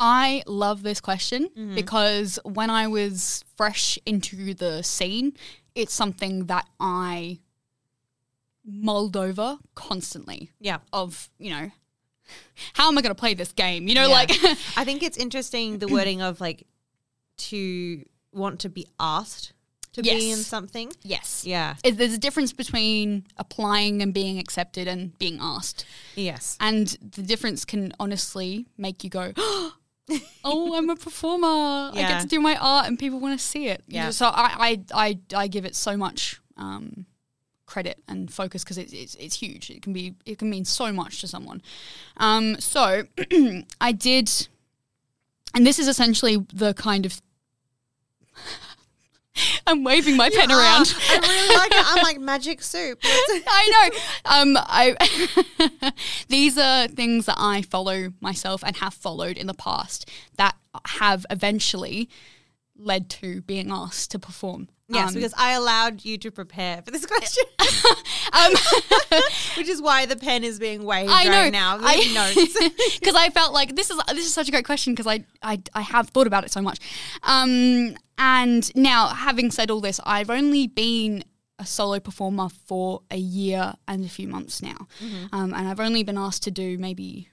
[0.00, 1.74] I love this question Mm-hmm.
[1.76, 5.32] because when I was fresh into the scene,
[5.74, 7.38] it's something that I
[8.64, 10.50] mulled over constantly.
[10.60, 10.78] Yeah.
[10.92, 11.70] Of, you know,
[12.74, 13.88] how am I going to play this game?
[13.88, 14.14] You know, Yeah.
[14.14, 14.30] like,
[14.76, 16.66] I think it's interesting the wording of like
[17.38, 19.52] to want to be asked
[19.94, 20.90] to be in something.
[21.02, 21.44] Yes.
[21.44, 21.74] Yeah.
[21.84, 25.84] It- There's a difference between applying and being accepted and being asked.
[26.14, 26.56] Yes.
[26.60, 29.32] And the difference can honestly make you go,
[30.44, 31.90] oh, I'm a performer.
[31.92, 33.82] I get to do my art and people want to see it.
[33.86, 34.10] Yeah.
[34.10, 37.04] So I, I, I, I give it so much um,
[37.72, 39.70] credit and focus because it's, it's, it's huge.
[39.70, 41.62] It can be, it can mean so much to someone.
[42.18, 43.04] Um, so
[43.80, 44.30] I did,
[45.54, 47.22] and this is essentially the kind of,
[49.66, 50.94] I'm waving my pen around.
[51.08, 51.84] I really like it.
[51.86, 52.98] I'm like magic soup.
[53.04, 54.30] I know.
[54.30, 55.92] Um, I
[56.28, 60.56] these are things that I follow myself and have followed in the past that
[60.98, 62.10] have eventually
[62.76, 64.68] led to being asked to perform.
[64.92, 67.44] Yes, Um, because I allowed you to prepare for this question,
[68.32, 68.52] um,
[69.56, 71.78] which is why the pen is being waved I know right now.
[71.80, 71.96] I,
[72.98, 75.60] because I felt like this is this is such a great question because I, I
[75.74, 76.78] I have thought about it so much.
[77.22, 81.24] Um, and now having said all this, I've only been
[81.58, 84.86] a solo performer for a year and a few months now,
[85.32, 87.28] um, and I've only been asked to do maybe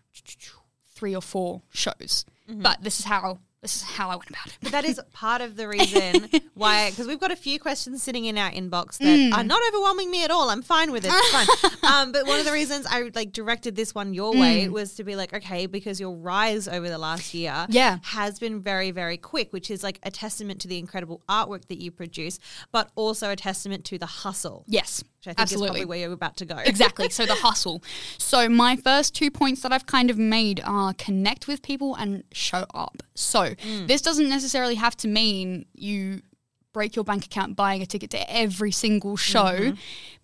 [0.96, 2.26] three or four shows.
[2.48, 4.58] But this is how this is how I went about it.
[4.62, 8.24] But that is part of the reason why, because we've got a few questions sitting
[8.26, 9.34] in our inbox that Mm.
[9.34, 10.50] are not overwhelming me at all.
[10.50, 11.12] I'm fine with it.
[11.14, 11.72] It's fine.
[11.92, 14.72] um, but one of the reasons I like directed this one your way Mm.
[14.72, 17.98] was to be like, okay, because your rise over the last year, Yeah.
[18.04, 21.80] has been very, very quick, which is like a testament to the incredible artwork that
[21.82, 22.40] you produce,
[22.72, 25.66] but also a testament to the hustle, Yes, which I think absolutely.
[25.66, 26.58] is probably where you're about to go.
[26.58, 27.10] exactly.
[27.10, 27.84] So the hustle.
[28.18, 32.24] So my first two points that I've kind of made are connect with people and
[32.32, 33.04] show up.
[33.16, 33.54] So
[33.86, 36.22] this doesn't necessarily have to mean you
[36.72, 39.74] break your bank account buying a ticket to every single show,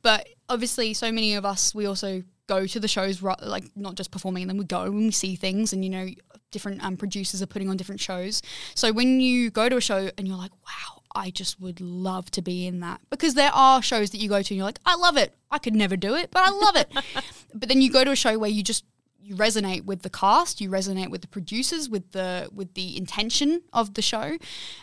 [0.01, 4.12] but obviously so many of us we also go to the shows like not just
[4.12, 6.08] performing and then we go and we see things and you know
[6.51, 8.41] different um, producers are putting on different shows
[8.75, 12.30] so when you go to a show and you're like wow I just would love
[12.32, 14.80] to be in that because there are shows that you go to and you're like,
[14.86, 15.34] I love it.
[15.49, 16.91] I could never do it, but I love it.
[17.54, 18.84] but then you go to a show where you just
[19.25, 23.62] you resonate with the cast, you resonate with the producers, with the with the intention
[23.73, 24.38] of the show,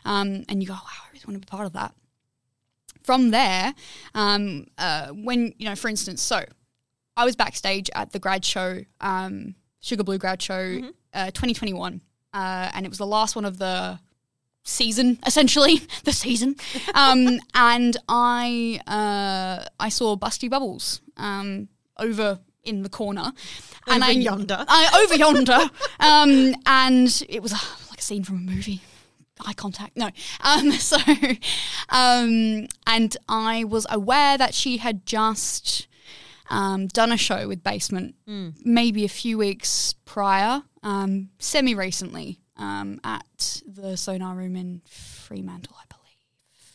[0.05, 1.95] um, and you go, wow, I really want to be part of that.
[3.03, 3.75] From there,
[4.15, 6.45] um, uh, when you know, for instance, so
[7.17, 10.81] I was backstage at the grad show, um, Sugar Blue grad show,
[11.15, 12.01] uh, 2021,
[12.33, 14.01] uh, and it was the last one of the
[14.63, 16.57] season, essentially the season.
[16.95, 23.33] Um, and I uh, I saw Busty Bubbles um, over in the corner,
[23.87, 24.65] and I yonder.
[24.69, 25.71] I, over yonder,
[26.01, 27.59] um, and it was uh,
[27.91, 28.81] like a scene from a movie.
[29.45, 30.11] Eye contact, no.
[30.43, 30.99] Um, so,
[31.89, 35.89] um, and I was aware that she had just
[36.49, 38.15] um, done a show with Basement,
[38.65, 45.75] maybe a few weeks prior, um, semi recently, um, at the Sonar Room in Fremantle,
[45.79, 45.99] I believe.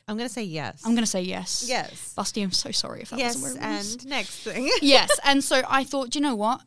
[0.07, 0.81] I'm going to say yes.
[0.85, 1.65] I'm going to say yes.
[1.67, 2.13] Yes.
[2.17, 3.93] Busty, I'm so sorry if that Yes, wasn't where it was.
[3.95, 4.69] and next thing.
[4.81, 6.61] yes, and so I thought, "Do you know what?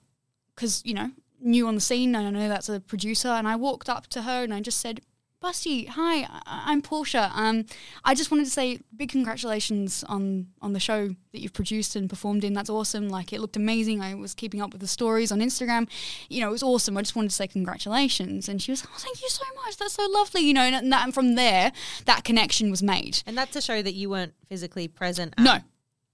[0.54, 3.56] Because you know, new on the scene, and I know that's a producer, and I
[3.56, 5.00] walked up to her and I just said,
[5.42, 7.30] "Busty, hi, I'm Portia.
[7.34, 7.64] Um,
[8.04, 12.10] I just wanted to say big congratulations on on the show that you've produced and
[12.10, 12.52] performed in.
[12.52, 13.08] That's awesome.
[13.08, 14.02] Like it looked amazing.
[14.02, 15.88] I was keeping up with the stories on Instagram.
[16.28, 16.96] You know, it was awesome.
[16.98, 19.78] I just wanted to say congratulations." And she was, "Oh, thank you so much.
[19.78, 21.72] That's so lovely." You know, and, and that and from there,
[22.04, 23.22] that connection was made.
[23.26, 25.44] And that's a show that you weren't physically present at.
[25.44, 25.58] No,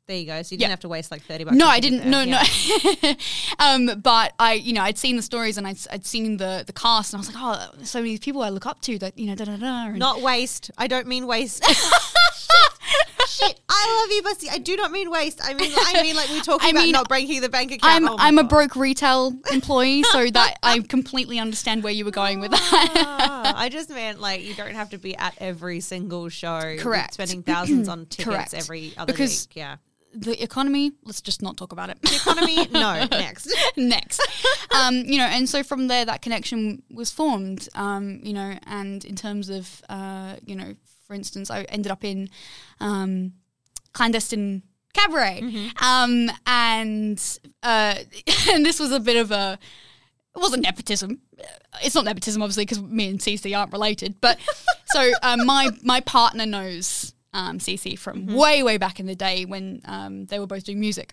[0.08, 0.40] There you go.
[0.42, 1.56] So you didn't have to waste like 30 bucks.
[1.56, 2.08] No, I didn't.
[2.08, 2.44] No, Yeah.
[3.02, 3.14] no.
[3.58, 6.72] um, but I, you know, I'd seen the stories and I'd, I'd seen the the
[6.72, 7.42] cast, and I was like,
[7.76, 9.88] oh, so many people I look up to that you know, da da da.
[9.88, 10.70] Not waste.
[10.78, 11.64] I don't mean waste.
[13.28, 13.60] Shit.
[13.68, 14.52] I love you, Busty.
[14.54, 15.40] I do not mean waste.
[15.42, 17.72] I mean, I mean like we we're talking I about mean, not breaking the bank
[17.72, 18.04] account.
[18.04, 22.12] I'm Oh I'm a broke retail employee, so that I completely understand where you were
[22.12, 22.60] going with that.
[22.96, 26.76] Ah, I just meant like you don't have to be at every single show.
[26.78, 27.14] Correct.
[27.14, 28.54] Spending thousands on tickets Correct.
[28.54, 29.56] every other Because- week.
[29.56, 29.76] Yeah.
[30.16, 30.92] The economy.
[31.04, 32.00] Let's just not talk about it.
[32.02, 32.66] The economy?
[32.72, 33.06] No.
[33.10, 33.54] Next.
[33.76, 34.20] next.
[34.74, 37.68] Um, you know, and so from there, that connection was formed.
[37.74, 40.74] Um, you know, and in terms of, uh, you know,
[41.06, 42.28] for instance, I ended up in
[42.80, 43.32] um,
[43.92, 47.94] clandestine cabaret, um, and uh,
[48.50, 49.58] and this was a bit of a.
[50.34, 51.20] It wasn't nepotism.
[51.82, 54.20] It's not nepotism, obviously, because me and CC aren't related.
[54.20, 54.38] But
[54.88, 59.44] so um, my my partner knows um, Cece from way way back in the day
[59.44, 61.12] when um, they were both doing music,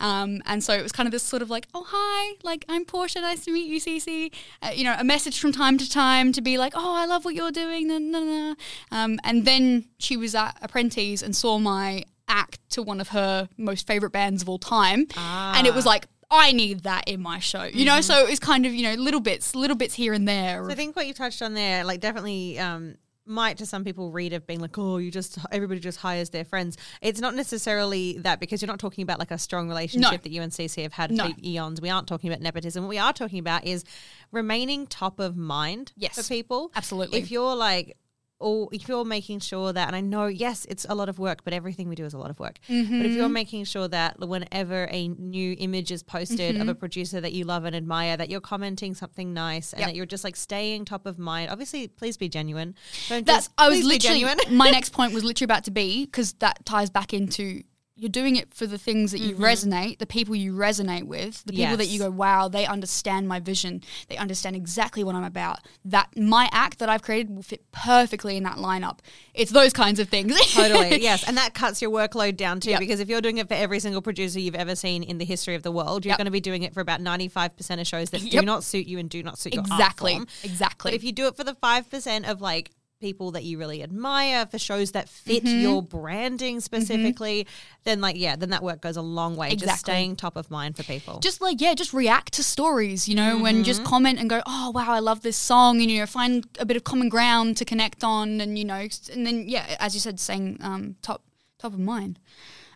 [0.00, 2.84] um, and so it was kind of this sort of like, oh hi, like I'm
[2.84, 4.32] Portia, nice to meet you, Cece.
[4.62, 7.24] Uh, you know, a message from time to time to be like, oh I love
[7.24, 8.54] what you're doing, na, na, na.
[8.90, 13.48] Um, and then she was at Apprentice and saw my act to one of her
[13.56, 16.06] most favorite bands of all time, and it was like.
[16.32, 18.00] I need that in my show, you know.
[18.00, 20.62] So it was kind of you know little bits, little bits here and there.
[20.64, 22.94] So I think what you touched on there, like definitely um,
[23.30, 26.44] might to some people read of being like, oh, you just everybody just hires their
[26.44, 26.76] friends.
[27.00, 30.42] It's not necessarily that because you're not talking about like a strong relationship that you
[30.42, 31.28] and CC have had No.
[31.28, 31.80] for eons.
[31.80, 32.82] We aren't talking about nepotism.
[32.84, 33.84] What we are talking about is
[34.32, 36.14] remaining top of mind Yes.
[36.16, 36.70] for people.
[36.74, 37.18] Absolutely.
[37.18, 37.96] If you're like
[38.40, 41.44] or if you're making sure that, and I know, yes, it's a lot of work,
[41.44, 42.58] but everything we do is a lot of work.
[42.66, 43.32] But if you're Mm-hmm.
[43.32, 46.62] making sure that whenever a new image is posted Mm-hmm.
[46.62, 49.88] of a producer that you love and admire, that you're commenting something nice and Yep.
[49.90, 51.50] that you're just like staying top of mind.
[51.50, 52.74] Obviously, please be genuine.
[53.08, 54.38] Don't That's just, I was literally genuine.
[54.50, 57.62] my next point was literally about to be because that ties back into
[58.00, 59.44] you're doing it for the things that you mm-hmm.
[59.44, 63.38] resonate, the people you resonate with, the people that you go, wow, they understand my
[63.38, 65.58] vision, they understand exactly what I'm about.
[65.84, 69.00] That my act that I've created will fit perfectly in that lineup.
[69.34, 70.34] It's those kinds of things.
[70.54, 71.28] Totally, yes.
[71.28, 72.80] And that cuts your workload down too, Yep.
[72.80, 75.54] because if you're doing it for every single producer you've ever seen in the history
[75.54, 76.18] of the world, you're Yep.
[76.18, 78.98] going to be doing it for about 95% of shows that do not suit you
[78.98, 80.90] and do not suit your art exactly, exactly.
[80.90, 84.46] But if you do it for the 5% of like people that you really admire,
[84.46, 85.60] for shows that fit Mm-hmm.
[85.60, 87.46] your branding specifically,
[87.84, 89.56] then like, yeah, then that work goes a long way.
[89.56, 91.18] Just staying top of mind for people.
[91.20, 93.62] just like yeah just react to stories you know and Mm-hmm.
[93.64, 96.66] just comment and go oh wow i love this song and you know find a
[96.66, 100.00] bit of common ground to connect on and you know and then yeah as you
[100.00, 101.22] said saying um top
[101.58, 102.18] top of mind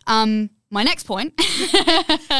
[0.07, 1.33] um my next point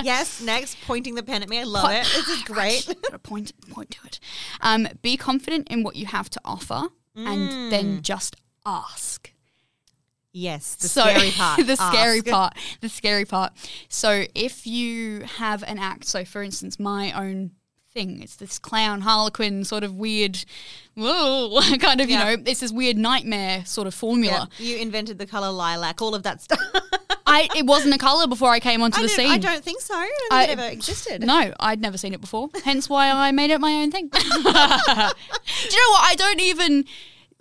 [0.04, 1.60] yes, next, pointing the pen at me.
[1.60, 2.04] I love it.
[2.04, 2.84] This is great.
[3.24, 4.20] Point point to it
[4.62, 7.70] um be confident in what you have to offer and Mm.
[7.70, 9.32] then just ask
[10.34, 11.66] yes, the so scary part.
[11.66, 13.54] the scary part the scary part
[13.90, 17.52] so if you have an act so for instance my own
[17.94, 20.44] thing it's this clown harlequin sort of weird
[20.96, 22.30] whoa kind of Yeah.
[22.32, 26.02] you know it's this weird nightmare sort of formula Yeah, you invented the color lilac,
[26.02, 26.60] all of that stuff.
[27.28, 29.82] i it wasn't a color before i came onto I, the scene I don't think
[29.82, 29.94] so.
[29.96, 31.22] I don't I- it ever existed.
[31.24, 32.50] no, I'd never seen it before.
[32.64, 34.08] Hence why I made it my own thing.
[34.10, 36.04] Do you know what?
[36.12, 36.86] I don't even.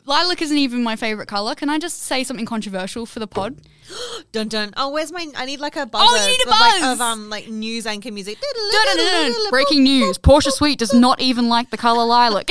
[0.06, 1.54] Lilac isn't even my favorite color.
[1.54, 3.56] Can I just say something controversial for the pod?
[4.32, 4.74] Dun dun.
[4.76, 5.26] Oh, where's my?
[5.34, 6.04] I need like a buzzer.
[6.06, 8.38] Oh, you need a of, like, of um like news anchor music.
[8.40, 9.50] Dun-dun-dun-dun.
[9.50, 12.50] Breaking news: Portia Sweet does not even like the color lilac.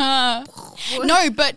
[0.00, 1.56] no, but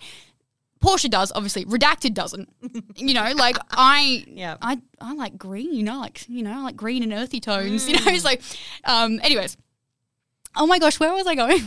[0.80, 1.32] Portia does.
[1.34, 2.54] Obviously, Redacted doesn't.
[2.96, 4.58] You know, like I, Yeah.
[4.62, 5.74] I, I like green.
[5.74, 7.88] You know, like you know, I like green and earthy tones.
[7.90, 8.32] You know, so,
[8.86, 9.58] um, anyways.
[10.56, 11.62] Oh my gosh, where was I going?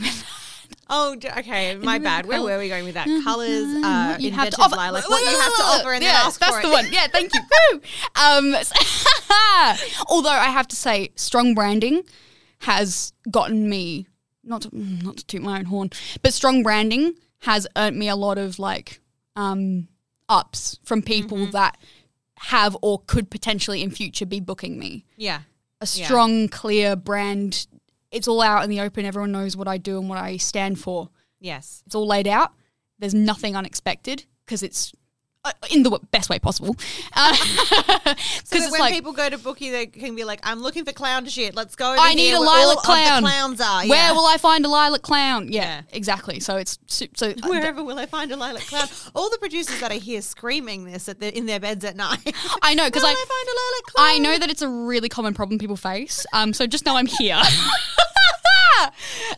[0.88, 1.74] Oh, okay.
[1.76, 2.26] My bad.
[2.26, 3.06] Where were we going with that?
[3.24, 3.64] Colors.
[3.84, 4.76] Uh, you have to offer.
[4.76, 5.08] lilac.
[5.08, 6.72] What you have to offer, and yeah, then ask that's for the it.
[6.72, 6.86] one.
[6.92, 7.40] Yeah, thank you.
[8.20, 8.54] Um,
[10.08, 12.02] although I have to say, strong branding
[12.60, 14.06] has gotten me
[14.44, 15.90] not to, mm, not to toot my own horn,
[16.22, 19.00] but strong branding has earned me a lot of like
[19.34, 19.88] um,
[20.28, 21.50] ups from people Mm-hmm.
[21.52, 21.76] that
[22.40, 25.04] have or could potentially in future be booking me.
[25.16, 25.40] Yeah.
[25.80, 26.06] A Yeah.
[26.06, 27.66] strong, clear brand.
[28.10, 29.04] It's all out in the open.
[29.04, 31.82] Everyone knows what I do and what I stand for Yes.
[31.86, 32.52] it's all laid out.
[32.98, 34.92] There's nothing unexpected because it's
[35.70, 36.76] in the best way possible.
[37.16, 40.92] Because So when like, people go to bookie, they can be like, "I'm looking for
[40.92, 41.54] clown shit.
[41.54, 43.22] Let's go." I need here a where lilac clown.
[43.22, 43.86] the clowns are.
[43.86, 45.48] where will I find a lilac clown?
[45.50, 45.82] Yeah, Yeah.
[45.92, 46.40] exactly.
[46.40, 47.06] So it's so.
[47.30, 48.88] uh, Wherever will I find a lilac clown?
[49.14, 52.34] All the producers that are here screaming this at the, in their beds at night.
[52.62, 54.06] I know because I I find a lilac clown?
[54.08, 56.24] I know that it's a really common problem people face.
[56.32, 57.40] Um, so just know I'm here.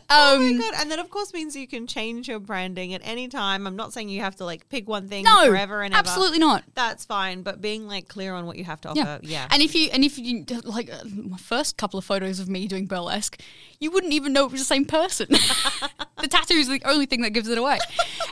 [0.09, 0.73] Oh um, my god!
[0.77, 3.67] And that of course means you can change your branding at any time.
[3.67, 5.99] I'm not saying you have to like pick one thing no, forever and ever.
[5.99, 6.63] absolutely not.
[6.73, 9.47] That's fine, but being like clear on what you have to offer, yeah.
[9.51, 12.67] And if you and if you like uh, my first couple of photos of me
[12.67, 13.39] doing burlesque,
[13.79, 15.27] you wouldn't even know it was the same person.
[16.21, 17.79] the tattoo is the only thing that gives it away.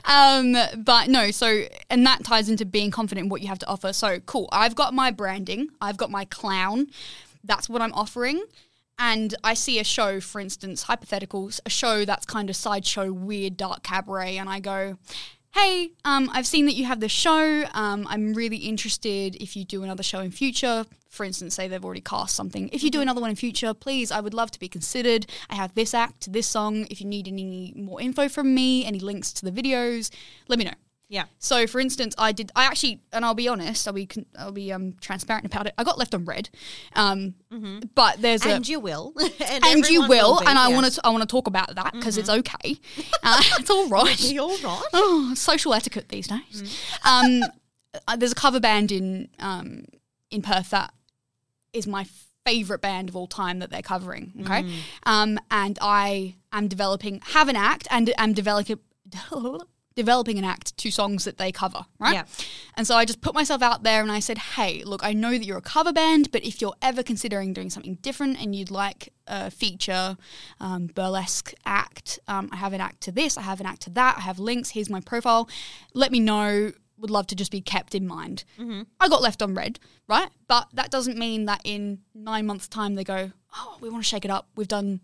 [0.09, 3.67] Um, but no, so and that ties into being confident in what you have to
[3.67, 3.91] offer.
[3.91, 4.47] So cool.
[4.53, 5.67] I've got my branding.
[5.81, 6.87] I've got my clown.
[7.43, 8.41] That's what I'm offering.
[8.99, 13.55] And I see a show, for instance, hypotheticals, a show that's kind of sideshow, weird,
[13.55, 14.97] dark cabaret, and I go,
[15.53, 17.65] hey, um, I've seen that you have this show.
[17.73, 20.85] Um, I'm really interested if you do another show in future.
[21.09, 22.69] For instance, say they've already cast something.
[22.71, 25.25] If you do another one in future, please, I would love to be considered.
[25.49, 26.85] I have this act, this song.
[26.91, 30.11] If you need any more info from me, any links to the videos,
[30.47, 30.86] let me know.
[31.09, 31.25] Yeah.
[31.39, 32.51] So, for instance, I did.
[32.53, 33.87] I actually, and I'll be honest.
[33.87, 34.09] I'll be.
[34.37, 35.73] I'll be um, transparent about it.
[35.77, 36.49] I got left on red,
[36.95, 37.35] um,
[37.95, 39.13] but there's a And you will.
[39.19, 41.01] and and you everyone will, be, and I want to.
[41.05, 42.77] I want to talk about that because it's okay.
[43.23, 44.17] Uh, it's all right.
[44.29, 44.83] Be all right.
[44.93, 46.77] Oh, social etiquette these days.
[47.05, 47.43] Um,
[48.07, 49.85] uh, there's a cover band in um,
[50.29, 50.93] in Perth that
[51.71, 52.05] is my
[52.45, 54.33] favorite band of all time that they're covering.
[54.41, 54.69] Okay,
[55.03, 58.79] um, and I am developing have an act and am developing
[59.97, 62.13] developing an act to songs that they cover, right?
[62.13, 62.23] Yeah.
[62.75, 65.31] And so I just put myself out there and I said, hey, look, I know
[65.31, 68.71] that you're a cover band, but if you're ever considering doing something different and you'd
[68.71, 70.15] like a feature
[70.59, 73.89] um, burlesque act, um, I have an act to this, I have an act to
[73.91, 75.49] that, I have links, here's my profile.
[75.93, 76.71] Let me know.
[76.99, 78.43] Would love to just be kept in mind.
[78.99, 80.29] I got left on red, right?
[80.47, 84.07] But that doesn't mean that in nine months' time they go, oh, we want to
[84.07, 84.47] shake it up.
[84.55, 85.01] We've done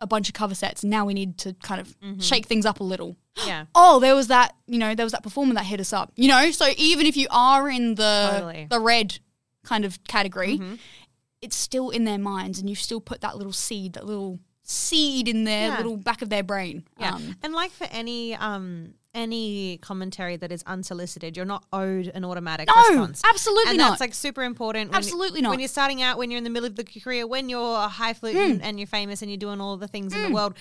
[0.00, 0.84] a bunch of cover sets.
[0.84, 2.20] Now we need to kind of mm-hmm.
[2.20, 3.16] shake things up a little.
[3.46, 3.66] Yeah.
[3.74, 6.12] Oh, there was that, you know, there was that performer that hit us up.
[6.16, 8.66] You know, so even if you are in the Totally.
[8.70, 9.18] the red
[9.64, 10.74] kind of category, mm-hmm.
[11.42, 15.28] it's still in their minds and you still put that little seed, that little seed
[15.28, 15.76] in their Yeah.
[15.76, 16.84] little back of their brain.
[16.98, 17.14] Yeah.
[17.14, 22.24] Um, and like for any um any commentary that is unsolicited, you're not owed an
[22.24, 23.22] automatic No, response.
[23.24, 23.88] absolutely not and not.
[23.90, 24.90] that's like super important.
[24.90, 25.50] when- Absolutely not.
[25.50, 27.86] When you're starting out, when you're in the middle of the career, when you're a
[27.86, 28.52] high flute Hmm.
[28.54, 30.54] and, and you're famous and you're doing all the things in the world,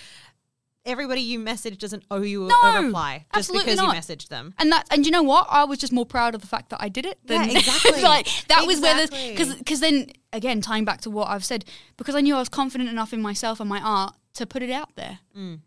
[0.85, 3.95] everybody you message doesn't owe you a- No, a reply just absolutely because not.
[3.95, 4.53] you messaged them.
[4.59, 5.47] And that, and you know what?
[5.49, 7.19] I was just more proud of the fact that I did it.
[7.25, 8.01] Yeah, exactly.
[8.01, 9.31] like that was where Exactly.
[9.31, 11.65] because because then again tying back to what I've said
[11.97, 14.71] because I knew I was confident enough in myself and my art to put it
[14.71, 15.19] out there.
[15.37, 15.59] Mm.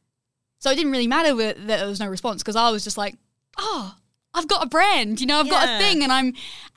[0.58, 3.14] So it didn't really matter that there was no response because I was just like,
[3.58, 3.94] oh,
[4.34, 6.26] I've got a brand, you know, I've got a thing, and I'm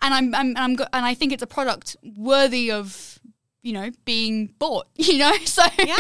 [0.02, 3.19] and I'm, I'm and I'm go- and I think it's a product worthy of
[3.62, 5.34] you know being bought, you know.
[5.46, 5.96] So Yeah.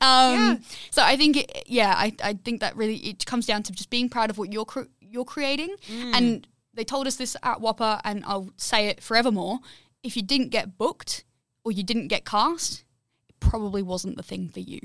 [0.00, 0.56] um, Yeah.
[0.90, 3.90] so I think it, yeah, I, I think that really it comes down to just
[3.90, 6.14] being proud of what you're cr- you're creating, Mm.
[6.14, 9.58] and they told us this at WAAPA, and I'll say it forevermore.
[10.02, 11.24] If you didn't get booked
[11.64, 12.84] or you didn't get cast,
[13.28, 14.80] it probably wasn't the thing for you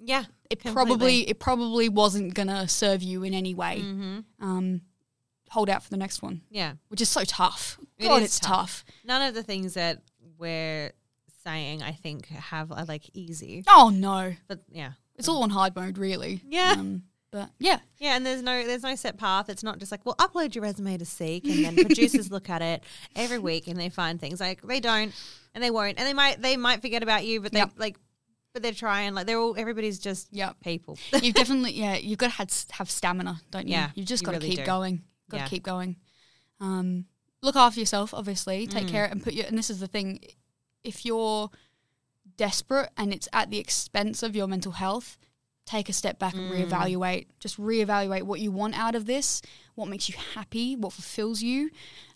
[0.00, 0.24] Yeah.
[0.50, 0.72] it completely.
[0.72, 3.80] probably it probably wasn't gonna serve you in any way.
[3.82, 4.18] Mm-hmm.
[4.44, 4.80] Um,
[5.50, 6.72] hold out for the next one, Yeah.
[6.88, 7.78] which is so tough.
[8.00, 8.84] God, is it's tough.
[8.84, 8.94] tough.
[9.04, 10.02] None of the things that
[10.38, 10.92] we're
[11.48, 13.64] saying, I think, have are like easy.
[13.68, 14.92] Oh no, But yeah.
[15.16, 16.42] it's all on hard mode, really.
[16.46, 16.74] Yeah.
[16.78, 19.48] Um, but yeah, Yeah, and there's no there's no set path.
[19.50, 22.62] It's not just like, well, upload your resume to Seek, and then producers look at
[22.62, 22.82] it
[23.14, 25.12] every week and they find things like they don't
[25.54, 27.72] and they won't, and they might they might forget about you, but they Yep.
[27.76, 27.96] like,
[28.54, 29.12] but they're trying.
[29.14, 30.56] Like they're all everybody's just Yep.
[30.64, 30.96] people.
[31.22, 33.72] you've definitely yeah you've got to have, have stamina, don't you?
[33.74, 34.66] Yeah, you've just you got to really keep do.
[34.66, 35.02] going.
[35.30, 35.48] Got to Yeah.
[35.48, 35.96] keep going.
[36.60, 37.04] Um,
[37.42, 38.66] look after yourself, obviously.
[38.66, 38.90] Take Mm.
[38.90, 39.44] care and put your.
[39.46, 40.20] And this is the thing:
[40.84, 41.50] if you're
[42.36, 45.18] desperate and it's at the expense of your mental health,
[45.66, 46.66] take a step back and Mm.
[46.68, 47.26] reevaluate.
[47.40, 49.42] Just reevaluate what you want out of this,
[49.74, 51.70] what makes you happy, what fulfills you,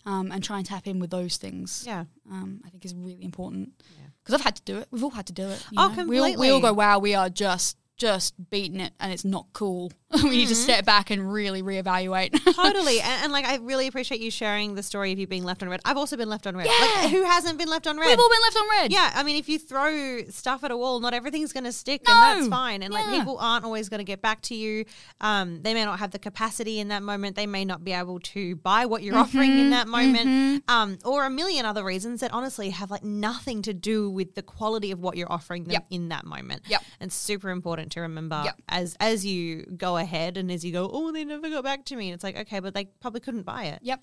[0.05, 1.83] um, and try and tap in with those things.
[1.85, 4.07] yeah, Um, I think is really important Yeah.
[4.23, 4.87] because I've had to do it.
[4.91, 5.63] We've all had to do it.
[5.71, 6.05] you Oh, know?
[6.07, 9.47] We all, we all go, wow, we are just just beating it, and it's not
[9.53, 9.91] cool.
[10.23, 12.31] we need to step back and really reevaluate.
[12.55, 12.99] totally.
[13.01, 15.69] And, and like, I really appreciate you sharing the story of you being left on
[15.69, 15.79] red.
[15.85, 16.67] I've also been left on red.
[16.67, 17.01] Yeah.
[17.01, 18.07] Like, who hasn't been left on red?
[18.07, 18.91] We've all been left on red.
[18.91, 22.01] Yeah, I mean, if you throw stuff at a wall, not everything's going to stick,
[22.07, 22.13] No.
[22.13, 22.83] and that's fine.
[22.83, 24.85] And like, people aren't always going to get back to you.
[25.21, 27.35] Um, they may not have the capacity in that moment.
[27.35, 29.59] They may not be able to buy what you're offering Mm-hmm.
[29.59, 33.73] in that moment, um, or a million other reasons that honestly have like nothing to
[33.73, 35.85] do with the quality of what you're offering them Yep.
[35.89, 36.61] in that moment.
[36.67, 36.81] Yep.
[36.99, 38.61] and super important to remember Yep.
[38.69, 41.95] as as you go ahead and as you go, oh, they never got back to
[41.95, 42.11] me.
[42.11, 43.79] It's like, okay, but they probably couldn't buy it.
[43.83, 44.01] Yep.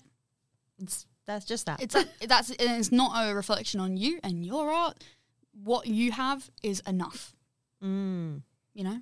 [0.79, 1.81] It's that's just that.
[1.81, 5.03] It's a, that's and it's not a reflection on you and your art.
[5.63, 7.35] What you have is enough.
[7.83, 8.41] mm,
[8.73, 8.99] You know.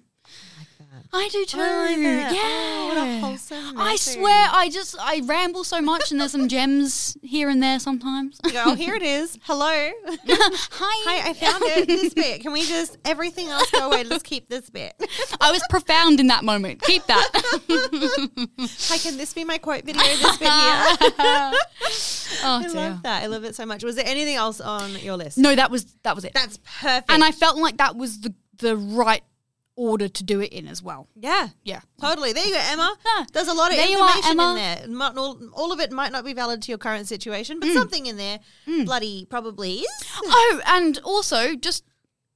[0.57, 1.05] like that.
[1.13, 1.57] I do too.
[1.59, 1.99] Oh, I like.
[2.35, 2.39] Yeah.
[2.43, 4.15] Oh, what a wholesome I message.
[4.15, 8.39] swear, I just I ramble so much, and there's some gems here and there sometimes.
[8.61, 9.37] Oh, here it is.
[9.43, 9.65] Hello.
[10.05, 11.03] Hi.
[11.07, 11.87] Hi, I found it.
[11.87, 12.41] This bit.
[12.41, 14.03] Can we just everything else go away?
[14.03, 14.93] Let's keep this bit.
[15.41, 16.81] I was profound in that moment.
[16.81, 17.29] Keep that.
[17.69, 20.01] Hi, can this be my quote video?
[20.01, 20.49] This bit here.
[20.49, 21.53] oh
[22.43, 22.71] I dear.
[22.73, 23.23] love that.
[23.23, 23.83] I love it so much.
[23.83, 25.37] Was there anything else on your list?
[25.37, 26.33] No, that was that was it.
[26.33, 27.09] That's perfect.
[27.11, 29.23] and I felt like that was the the right
[29.79, 31.07] order to do it in as well.
[31.15, 31.47] yeah.
[31.63, 31.79] Yeah.
[32.01, 32.33] Totally.
[32.33, 32.97] There you go, Emma.
[33.31, 34.39] There's a lot of there you are, information
[34.85, 35.11] in there.
[35.17, 37.75] All, all of it might not be valid to your current situation, but hmm.
[37.75, 38.83] something in there hmm.
[38.83, 40.05] bloody probably is.
[40.21, 41.85] Oh, and also just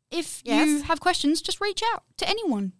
[0.09, 2.73] if you have questions, just reach out to anyone.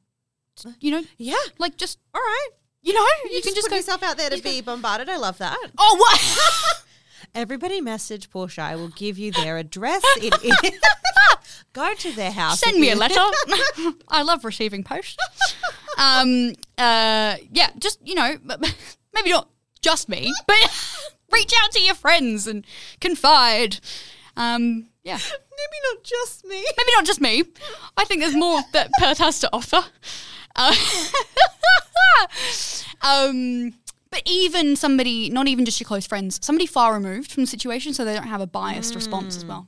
[0.80, 1.36] You know, Yeah.
[1.58, 2.50] like just All right.
[2.82, 3.76] you know, You, you, can just put go.
[3.78, 5.10] yourself out there to be bombarded.
[5.10, 5.58] I love that.
[5.78, 6.83] Oh, what?
[7.36, 8.62] Everybody message Portia.
[8.62, 10.04] I will give you their address.
[10.18, 10.80] It is.
[11.74, 12.60] Go to their house.
[12.60, 13.16] Send me a letter.
[14.08, 15.20] I love receiving post.
[15.98, 18.38] Um, uh, yeah, just you know,
[19.14, 19.50] maybe not
[19.82, 20.58] just me, but
[21.32, 22.66] reach out to your friends and
[23.02, 23.80] confide.
[24.38, 26.56] Um, yeah, Maybe not just me.
[26.56, 27.44] maybe not just me.
[27.98, 29.84] I think there's more that Perth has to offer.
[30.56, 30.76] Uh,
[33.02, 33.74] um,
[34.14, 37.96] but even somebody, not even just your close friends, somebody far removed from the situation,
[37.96, 39.68] so they don't have a biased response as well.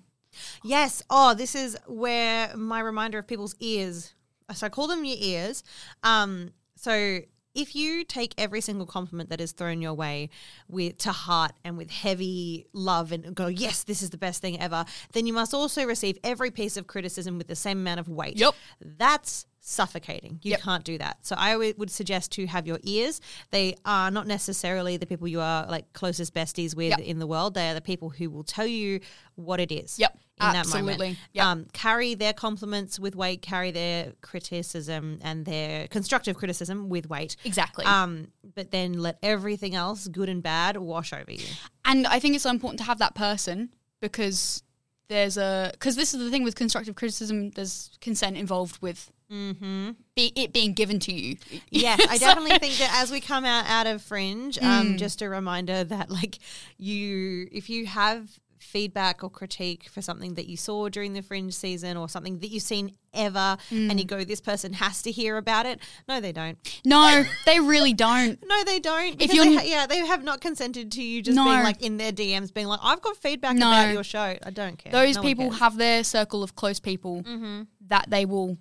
[0.64, 1.02] Yes.
[1.10, 4.14] Oh, this is where my reminder of people's ears.
[4.54, 5.64] So I call them your ears.
[6.04, 7.22] Um, so
[7.56, 10.30] if you take every single compliment that is thrown your way
[10.68, 14.62] with to heart and with heavy love and go, yes, this is the best thing
[14.62, 18.08] ever, then you must also receive every piece of criticism with the same amount of
[18.08, 18.38] weight.
[18.38, 18.54] Yep.
[18.80, 20.40] That's suffocating.
[20.44, 20.62] You Yep.
[20.62, 21.26] can't do that.
[21.26, 23.20] So I would would suggest to have your ears.
[23.50, 27.00] They are not necessarily the people you are like closest besties with Yep.
[27.00, 27.56] in the world.
[27.56, 29.00] They are the people who will tell you
[29.34, 29.98] what it is.
[29.98, 30.14] Yep.
[30.14, 30.92] In that Absolutely.
[30.92, 31.18] moment.
[31.34, 31.46] Yep.
[31.46, 37.36] Um, carry their compliments with weight, carry their criticism and their constructive criticism with weight.
[37.44, 37.86] Exactly.
[37.86, 41.48] Um, but then let everything else, good and bad, wash over you.
[41.86, 44.62] And I think it's so important to have that person because
[45.08, 47.52] there's a because this is the thing with constructive criticism.
[47.52, 49.92] There's consent involved with Mm-hmm.
[50.16, 51.38] be, it being given to you.
[51.70, 54.98] Yes, I definitely think that as we come out out of Fringe, um, mm.
[54.98, 56.40] just a reminder that like
[56.78, 61.54] you, if you have feedback or critique for something that you saw during the Fringe
[61.54, 64.00] season or something that you've seen ever, and mm.
[64.00, 65.80] you go, this person has to hear about it.
[66.08, 66.58] No, they don't.
[66.84, 68.40] No, they really don't.
[68.48, 69.22] No, they don't.
[69.22, 71.46] If you're they yeah, they have not consented to you just No.
[71.46, 73.68] being like in their DMs, being like, "I've got feedback No.
[73.68, 74.92] about your show." I don't care.
[74.92, 77.64] Those No people have their circle of close people mm-hmm.
[77.88, 78.58] that they will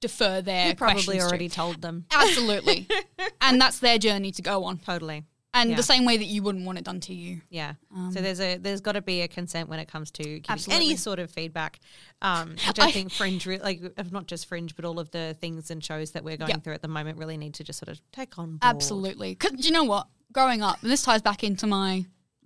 [0.00, 1.28] defer their You probably questions to.
[1.28, 2.04] already told them.
[2.12, 2.86] Absolutely.
[3.40, 4.78] and that's their journey to go on.
[4.78, 5.24] Totally.
[5.54, 5.76] And Yeah.
[5.76, 7.40] the same way that you wouldn't want it done to you.
[7.48, 7.74] Yeah.
[8.12, 10.52] so there's a there's got to be a consent when it comes to giving Um,
[10.52, 10.86] Absolutely.
[10.86, 11.80] any sort of feedback,
[12.20, 13.80] um, which I, I- think Fringe, re- like
[14.12, 16.82] not just Fringe, but all of the things and shows that we're going through at
[16.82, 18.48] the moment, really need to just sort of take on.
[18.58, 18.58] Board.
[18.62, 19.30] Absolutely.
[19.34, 20.08] Because do you know what?
[20.32, 22.04] Growing up, and this ties back into my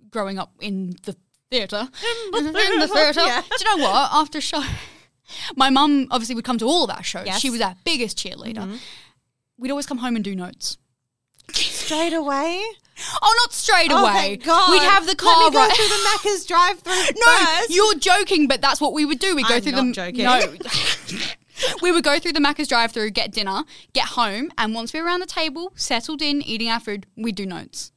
[0.09, 1.13] growing up in the
[1.49, 1.89] theatre.
[2.37, 2.53] In the
[2.93, 3.19] theatre.
[3.19, 3.41] Yeah.
[3.41, 4.09] Do you know what?
[4.13, 4.63] After show,
[5.55, 7.25] my mum obviously would come to all of our shows.
[7.25, 7.39] Yes.
[7.39, 8.55] She was our biggest cheerleader.
[8.57, 8.75] Mm-hmm.
[9.57, 10.77] We'd always come home and do notes.
[11.53, 12.61] Straight away.
[13.21, 14.37] Oh, not straight Oh, away.
[14.37, 14.71] God.
[14.71, 15.75] We'd have the car Let me go right.
[15.75, 16.93] through the Macca's drive-through.
[17.17, 17.69] No, first.
[17.71, 19.35] you're joking, but that's what we would do.
[19.35, 20.23] We'd go I'm through the joking.
[20.23, 20.55] No.
[21.81, 23.63] we would go through the Macca's drive through, get dinner,
[23.93, 27.35] get home, and once we were around the table, settled in, eating our food, we'd
[27.35, 27.91] do notes.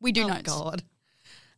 [0.00, 0.42] We do Oh notes.
[0.42, 0.82] God,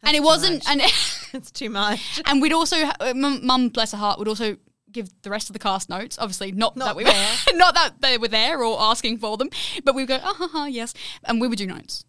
[0.03, 0.69] and it wasn't much.
[0.69, 0.81] and
[1.33, 2.21] it's too much.
[2.27, 4.57] and we'd also uh, mum, bless her heart would also
[4.91, 7.15] give the rest of the cast notes obviously not, Not that we there.
[7.53, 9.51] were not that they were there or asking for them
[9.85, 12.05] but we would go ah ha, ha, yes and we would do notes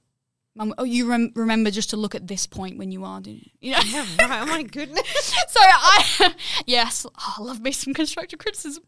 [0.55, 3.49] Mum, oh you rem- remember just to look at this point when you are doing
[3.61, 4.41] you know Yeah, right.
[4.41, 5.07] Oh my goodness.
[5.47, 6.33] so I
[6.65, 8.83] yes oh, I love me some constructive criticism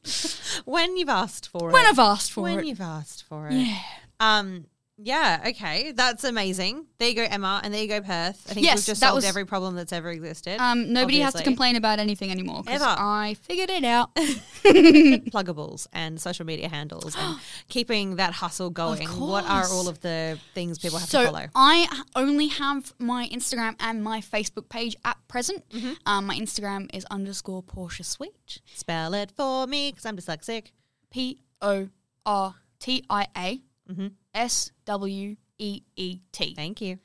[0.65, 1.73] when you've asked for it.
[1.73, 3.53] when I've asked for when it When you've asked for it.
[3.53, 3.77] yeah
[4.19, 4.65] Um.
[5.03, 5.43] Yeah.
[5.47, 5.91] Okay.
[5.93, 6.85] That's amazing.
[6.99, 8.45] There you go, Emma, and there you go, Perth.
[8.49, 10.61] I think Yes, we've just that solved was- every problem that's ever existed.
[10.61, 12.63] um nobody has to complain about anything anymore.
[12.67, 12.85] Ever.
[12.85, 14.13] I figured it out
[14.65, 17.39] pluggables and social media handles and
[17.69, 19.07] keeping that hustle going.
[19.07, 21.47] What are all of the things people have to So follow?
[21.55, 25.67] I only have my Instagram and my Facebook page at present.
[25.69, 25.93] Mm-hmm.
[26.05, 30.67] Um, my Instagram is underscore Portia Sweet, Spell it for me because I'm dyslexic.
[31.11, 31.89] P O
[32.25, 34.07] R T I A Mm-hmm.
[34.33, 36.53] S W E E T.
[36.55, 36.97] Thank you.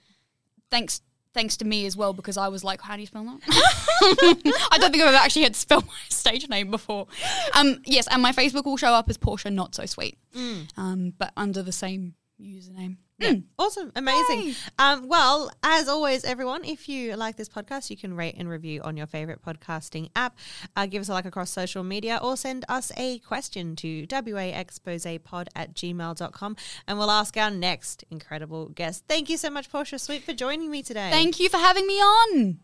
[0.70, 1.00] Thanks,
[1.34, 3.40] thanks to me as well because I was like, how do you spell that?
[4.72, 7.06] I don't think I've ever actually had to spell my stage name before.
[7.54, 10.68] Um, yes, and my Facebook will show up as Portia Not So Sweet, Mm.
[10.76, 12.96] um, but under the same username.
[13.20, 13.44] Mm.
[13.58, 13.92] Awesome.
[13.96, 14.54] Amazing.
[14.78, 18.82] Um, well, as always, everyone, if you like this podcast, you can rate and review
[18.82, 20.38] on your favorite podcasting app.
[20.76, 25.48] Uh, give us a like across social media or send us a question to waexposepod
[25.54, 26.56] at gmail.com
[26.86, 29.04] and we'll ask our next incredible guest.
[29.08, 31.10] Thank you so much, Portia Sweet, for joining me today.
[31.10, 32.58] Thank you for having me on.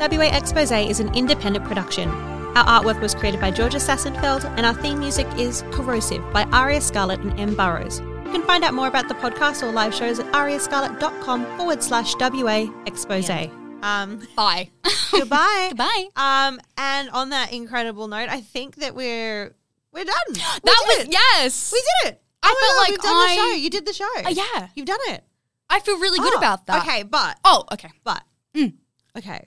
[0.00, 2.37] WA Expose is an independent production.
[2.58, 6.80] Our artwork was created by Georgia Sassenfeld, and our theme music is Corrosive by Aria
[6.80, 7.54] Scarlett and M.
[7.54, 8.00] Burrows.
[8.00, 12.16] You can find out more about the podcast or live shows at ariascarlett.com forward slash
[12.18, 13.30] WA Expose.
[13.30, 14.70] Um, Bye.
[15.12, 15.66] goodbye.
[15.68, 16.08] Goodbye.
[16.16, 19.54] Um, and on that incredible note, I think that we're
[19.92, 20.16] we're done.
[20.28, 21.12] We that was it.
[21.12, 21.72] yes.
[21.72, 22.22] We did it.
[22.42, 23.62] I Oh felt God, like we've done I- the show.
[23.62, 24.10] You did the show.
[24.26, 24.68] Uh, yeah.
[24.74, 25.22] you've done it.
[25.70, 26.82] I feel really good Oh, about that.
[26.82, 27.92] Okay, but Oh, okay.
[28.02, 28.24] but
[28.56, 28.72] Mm.
[29.16, 29.46] okay.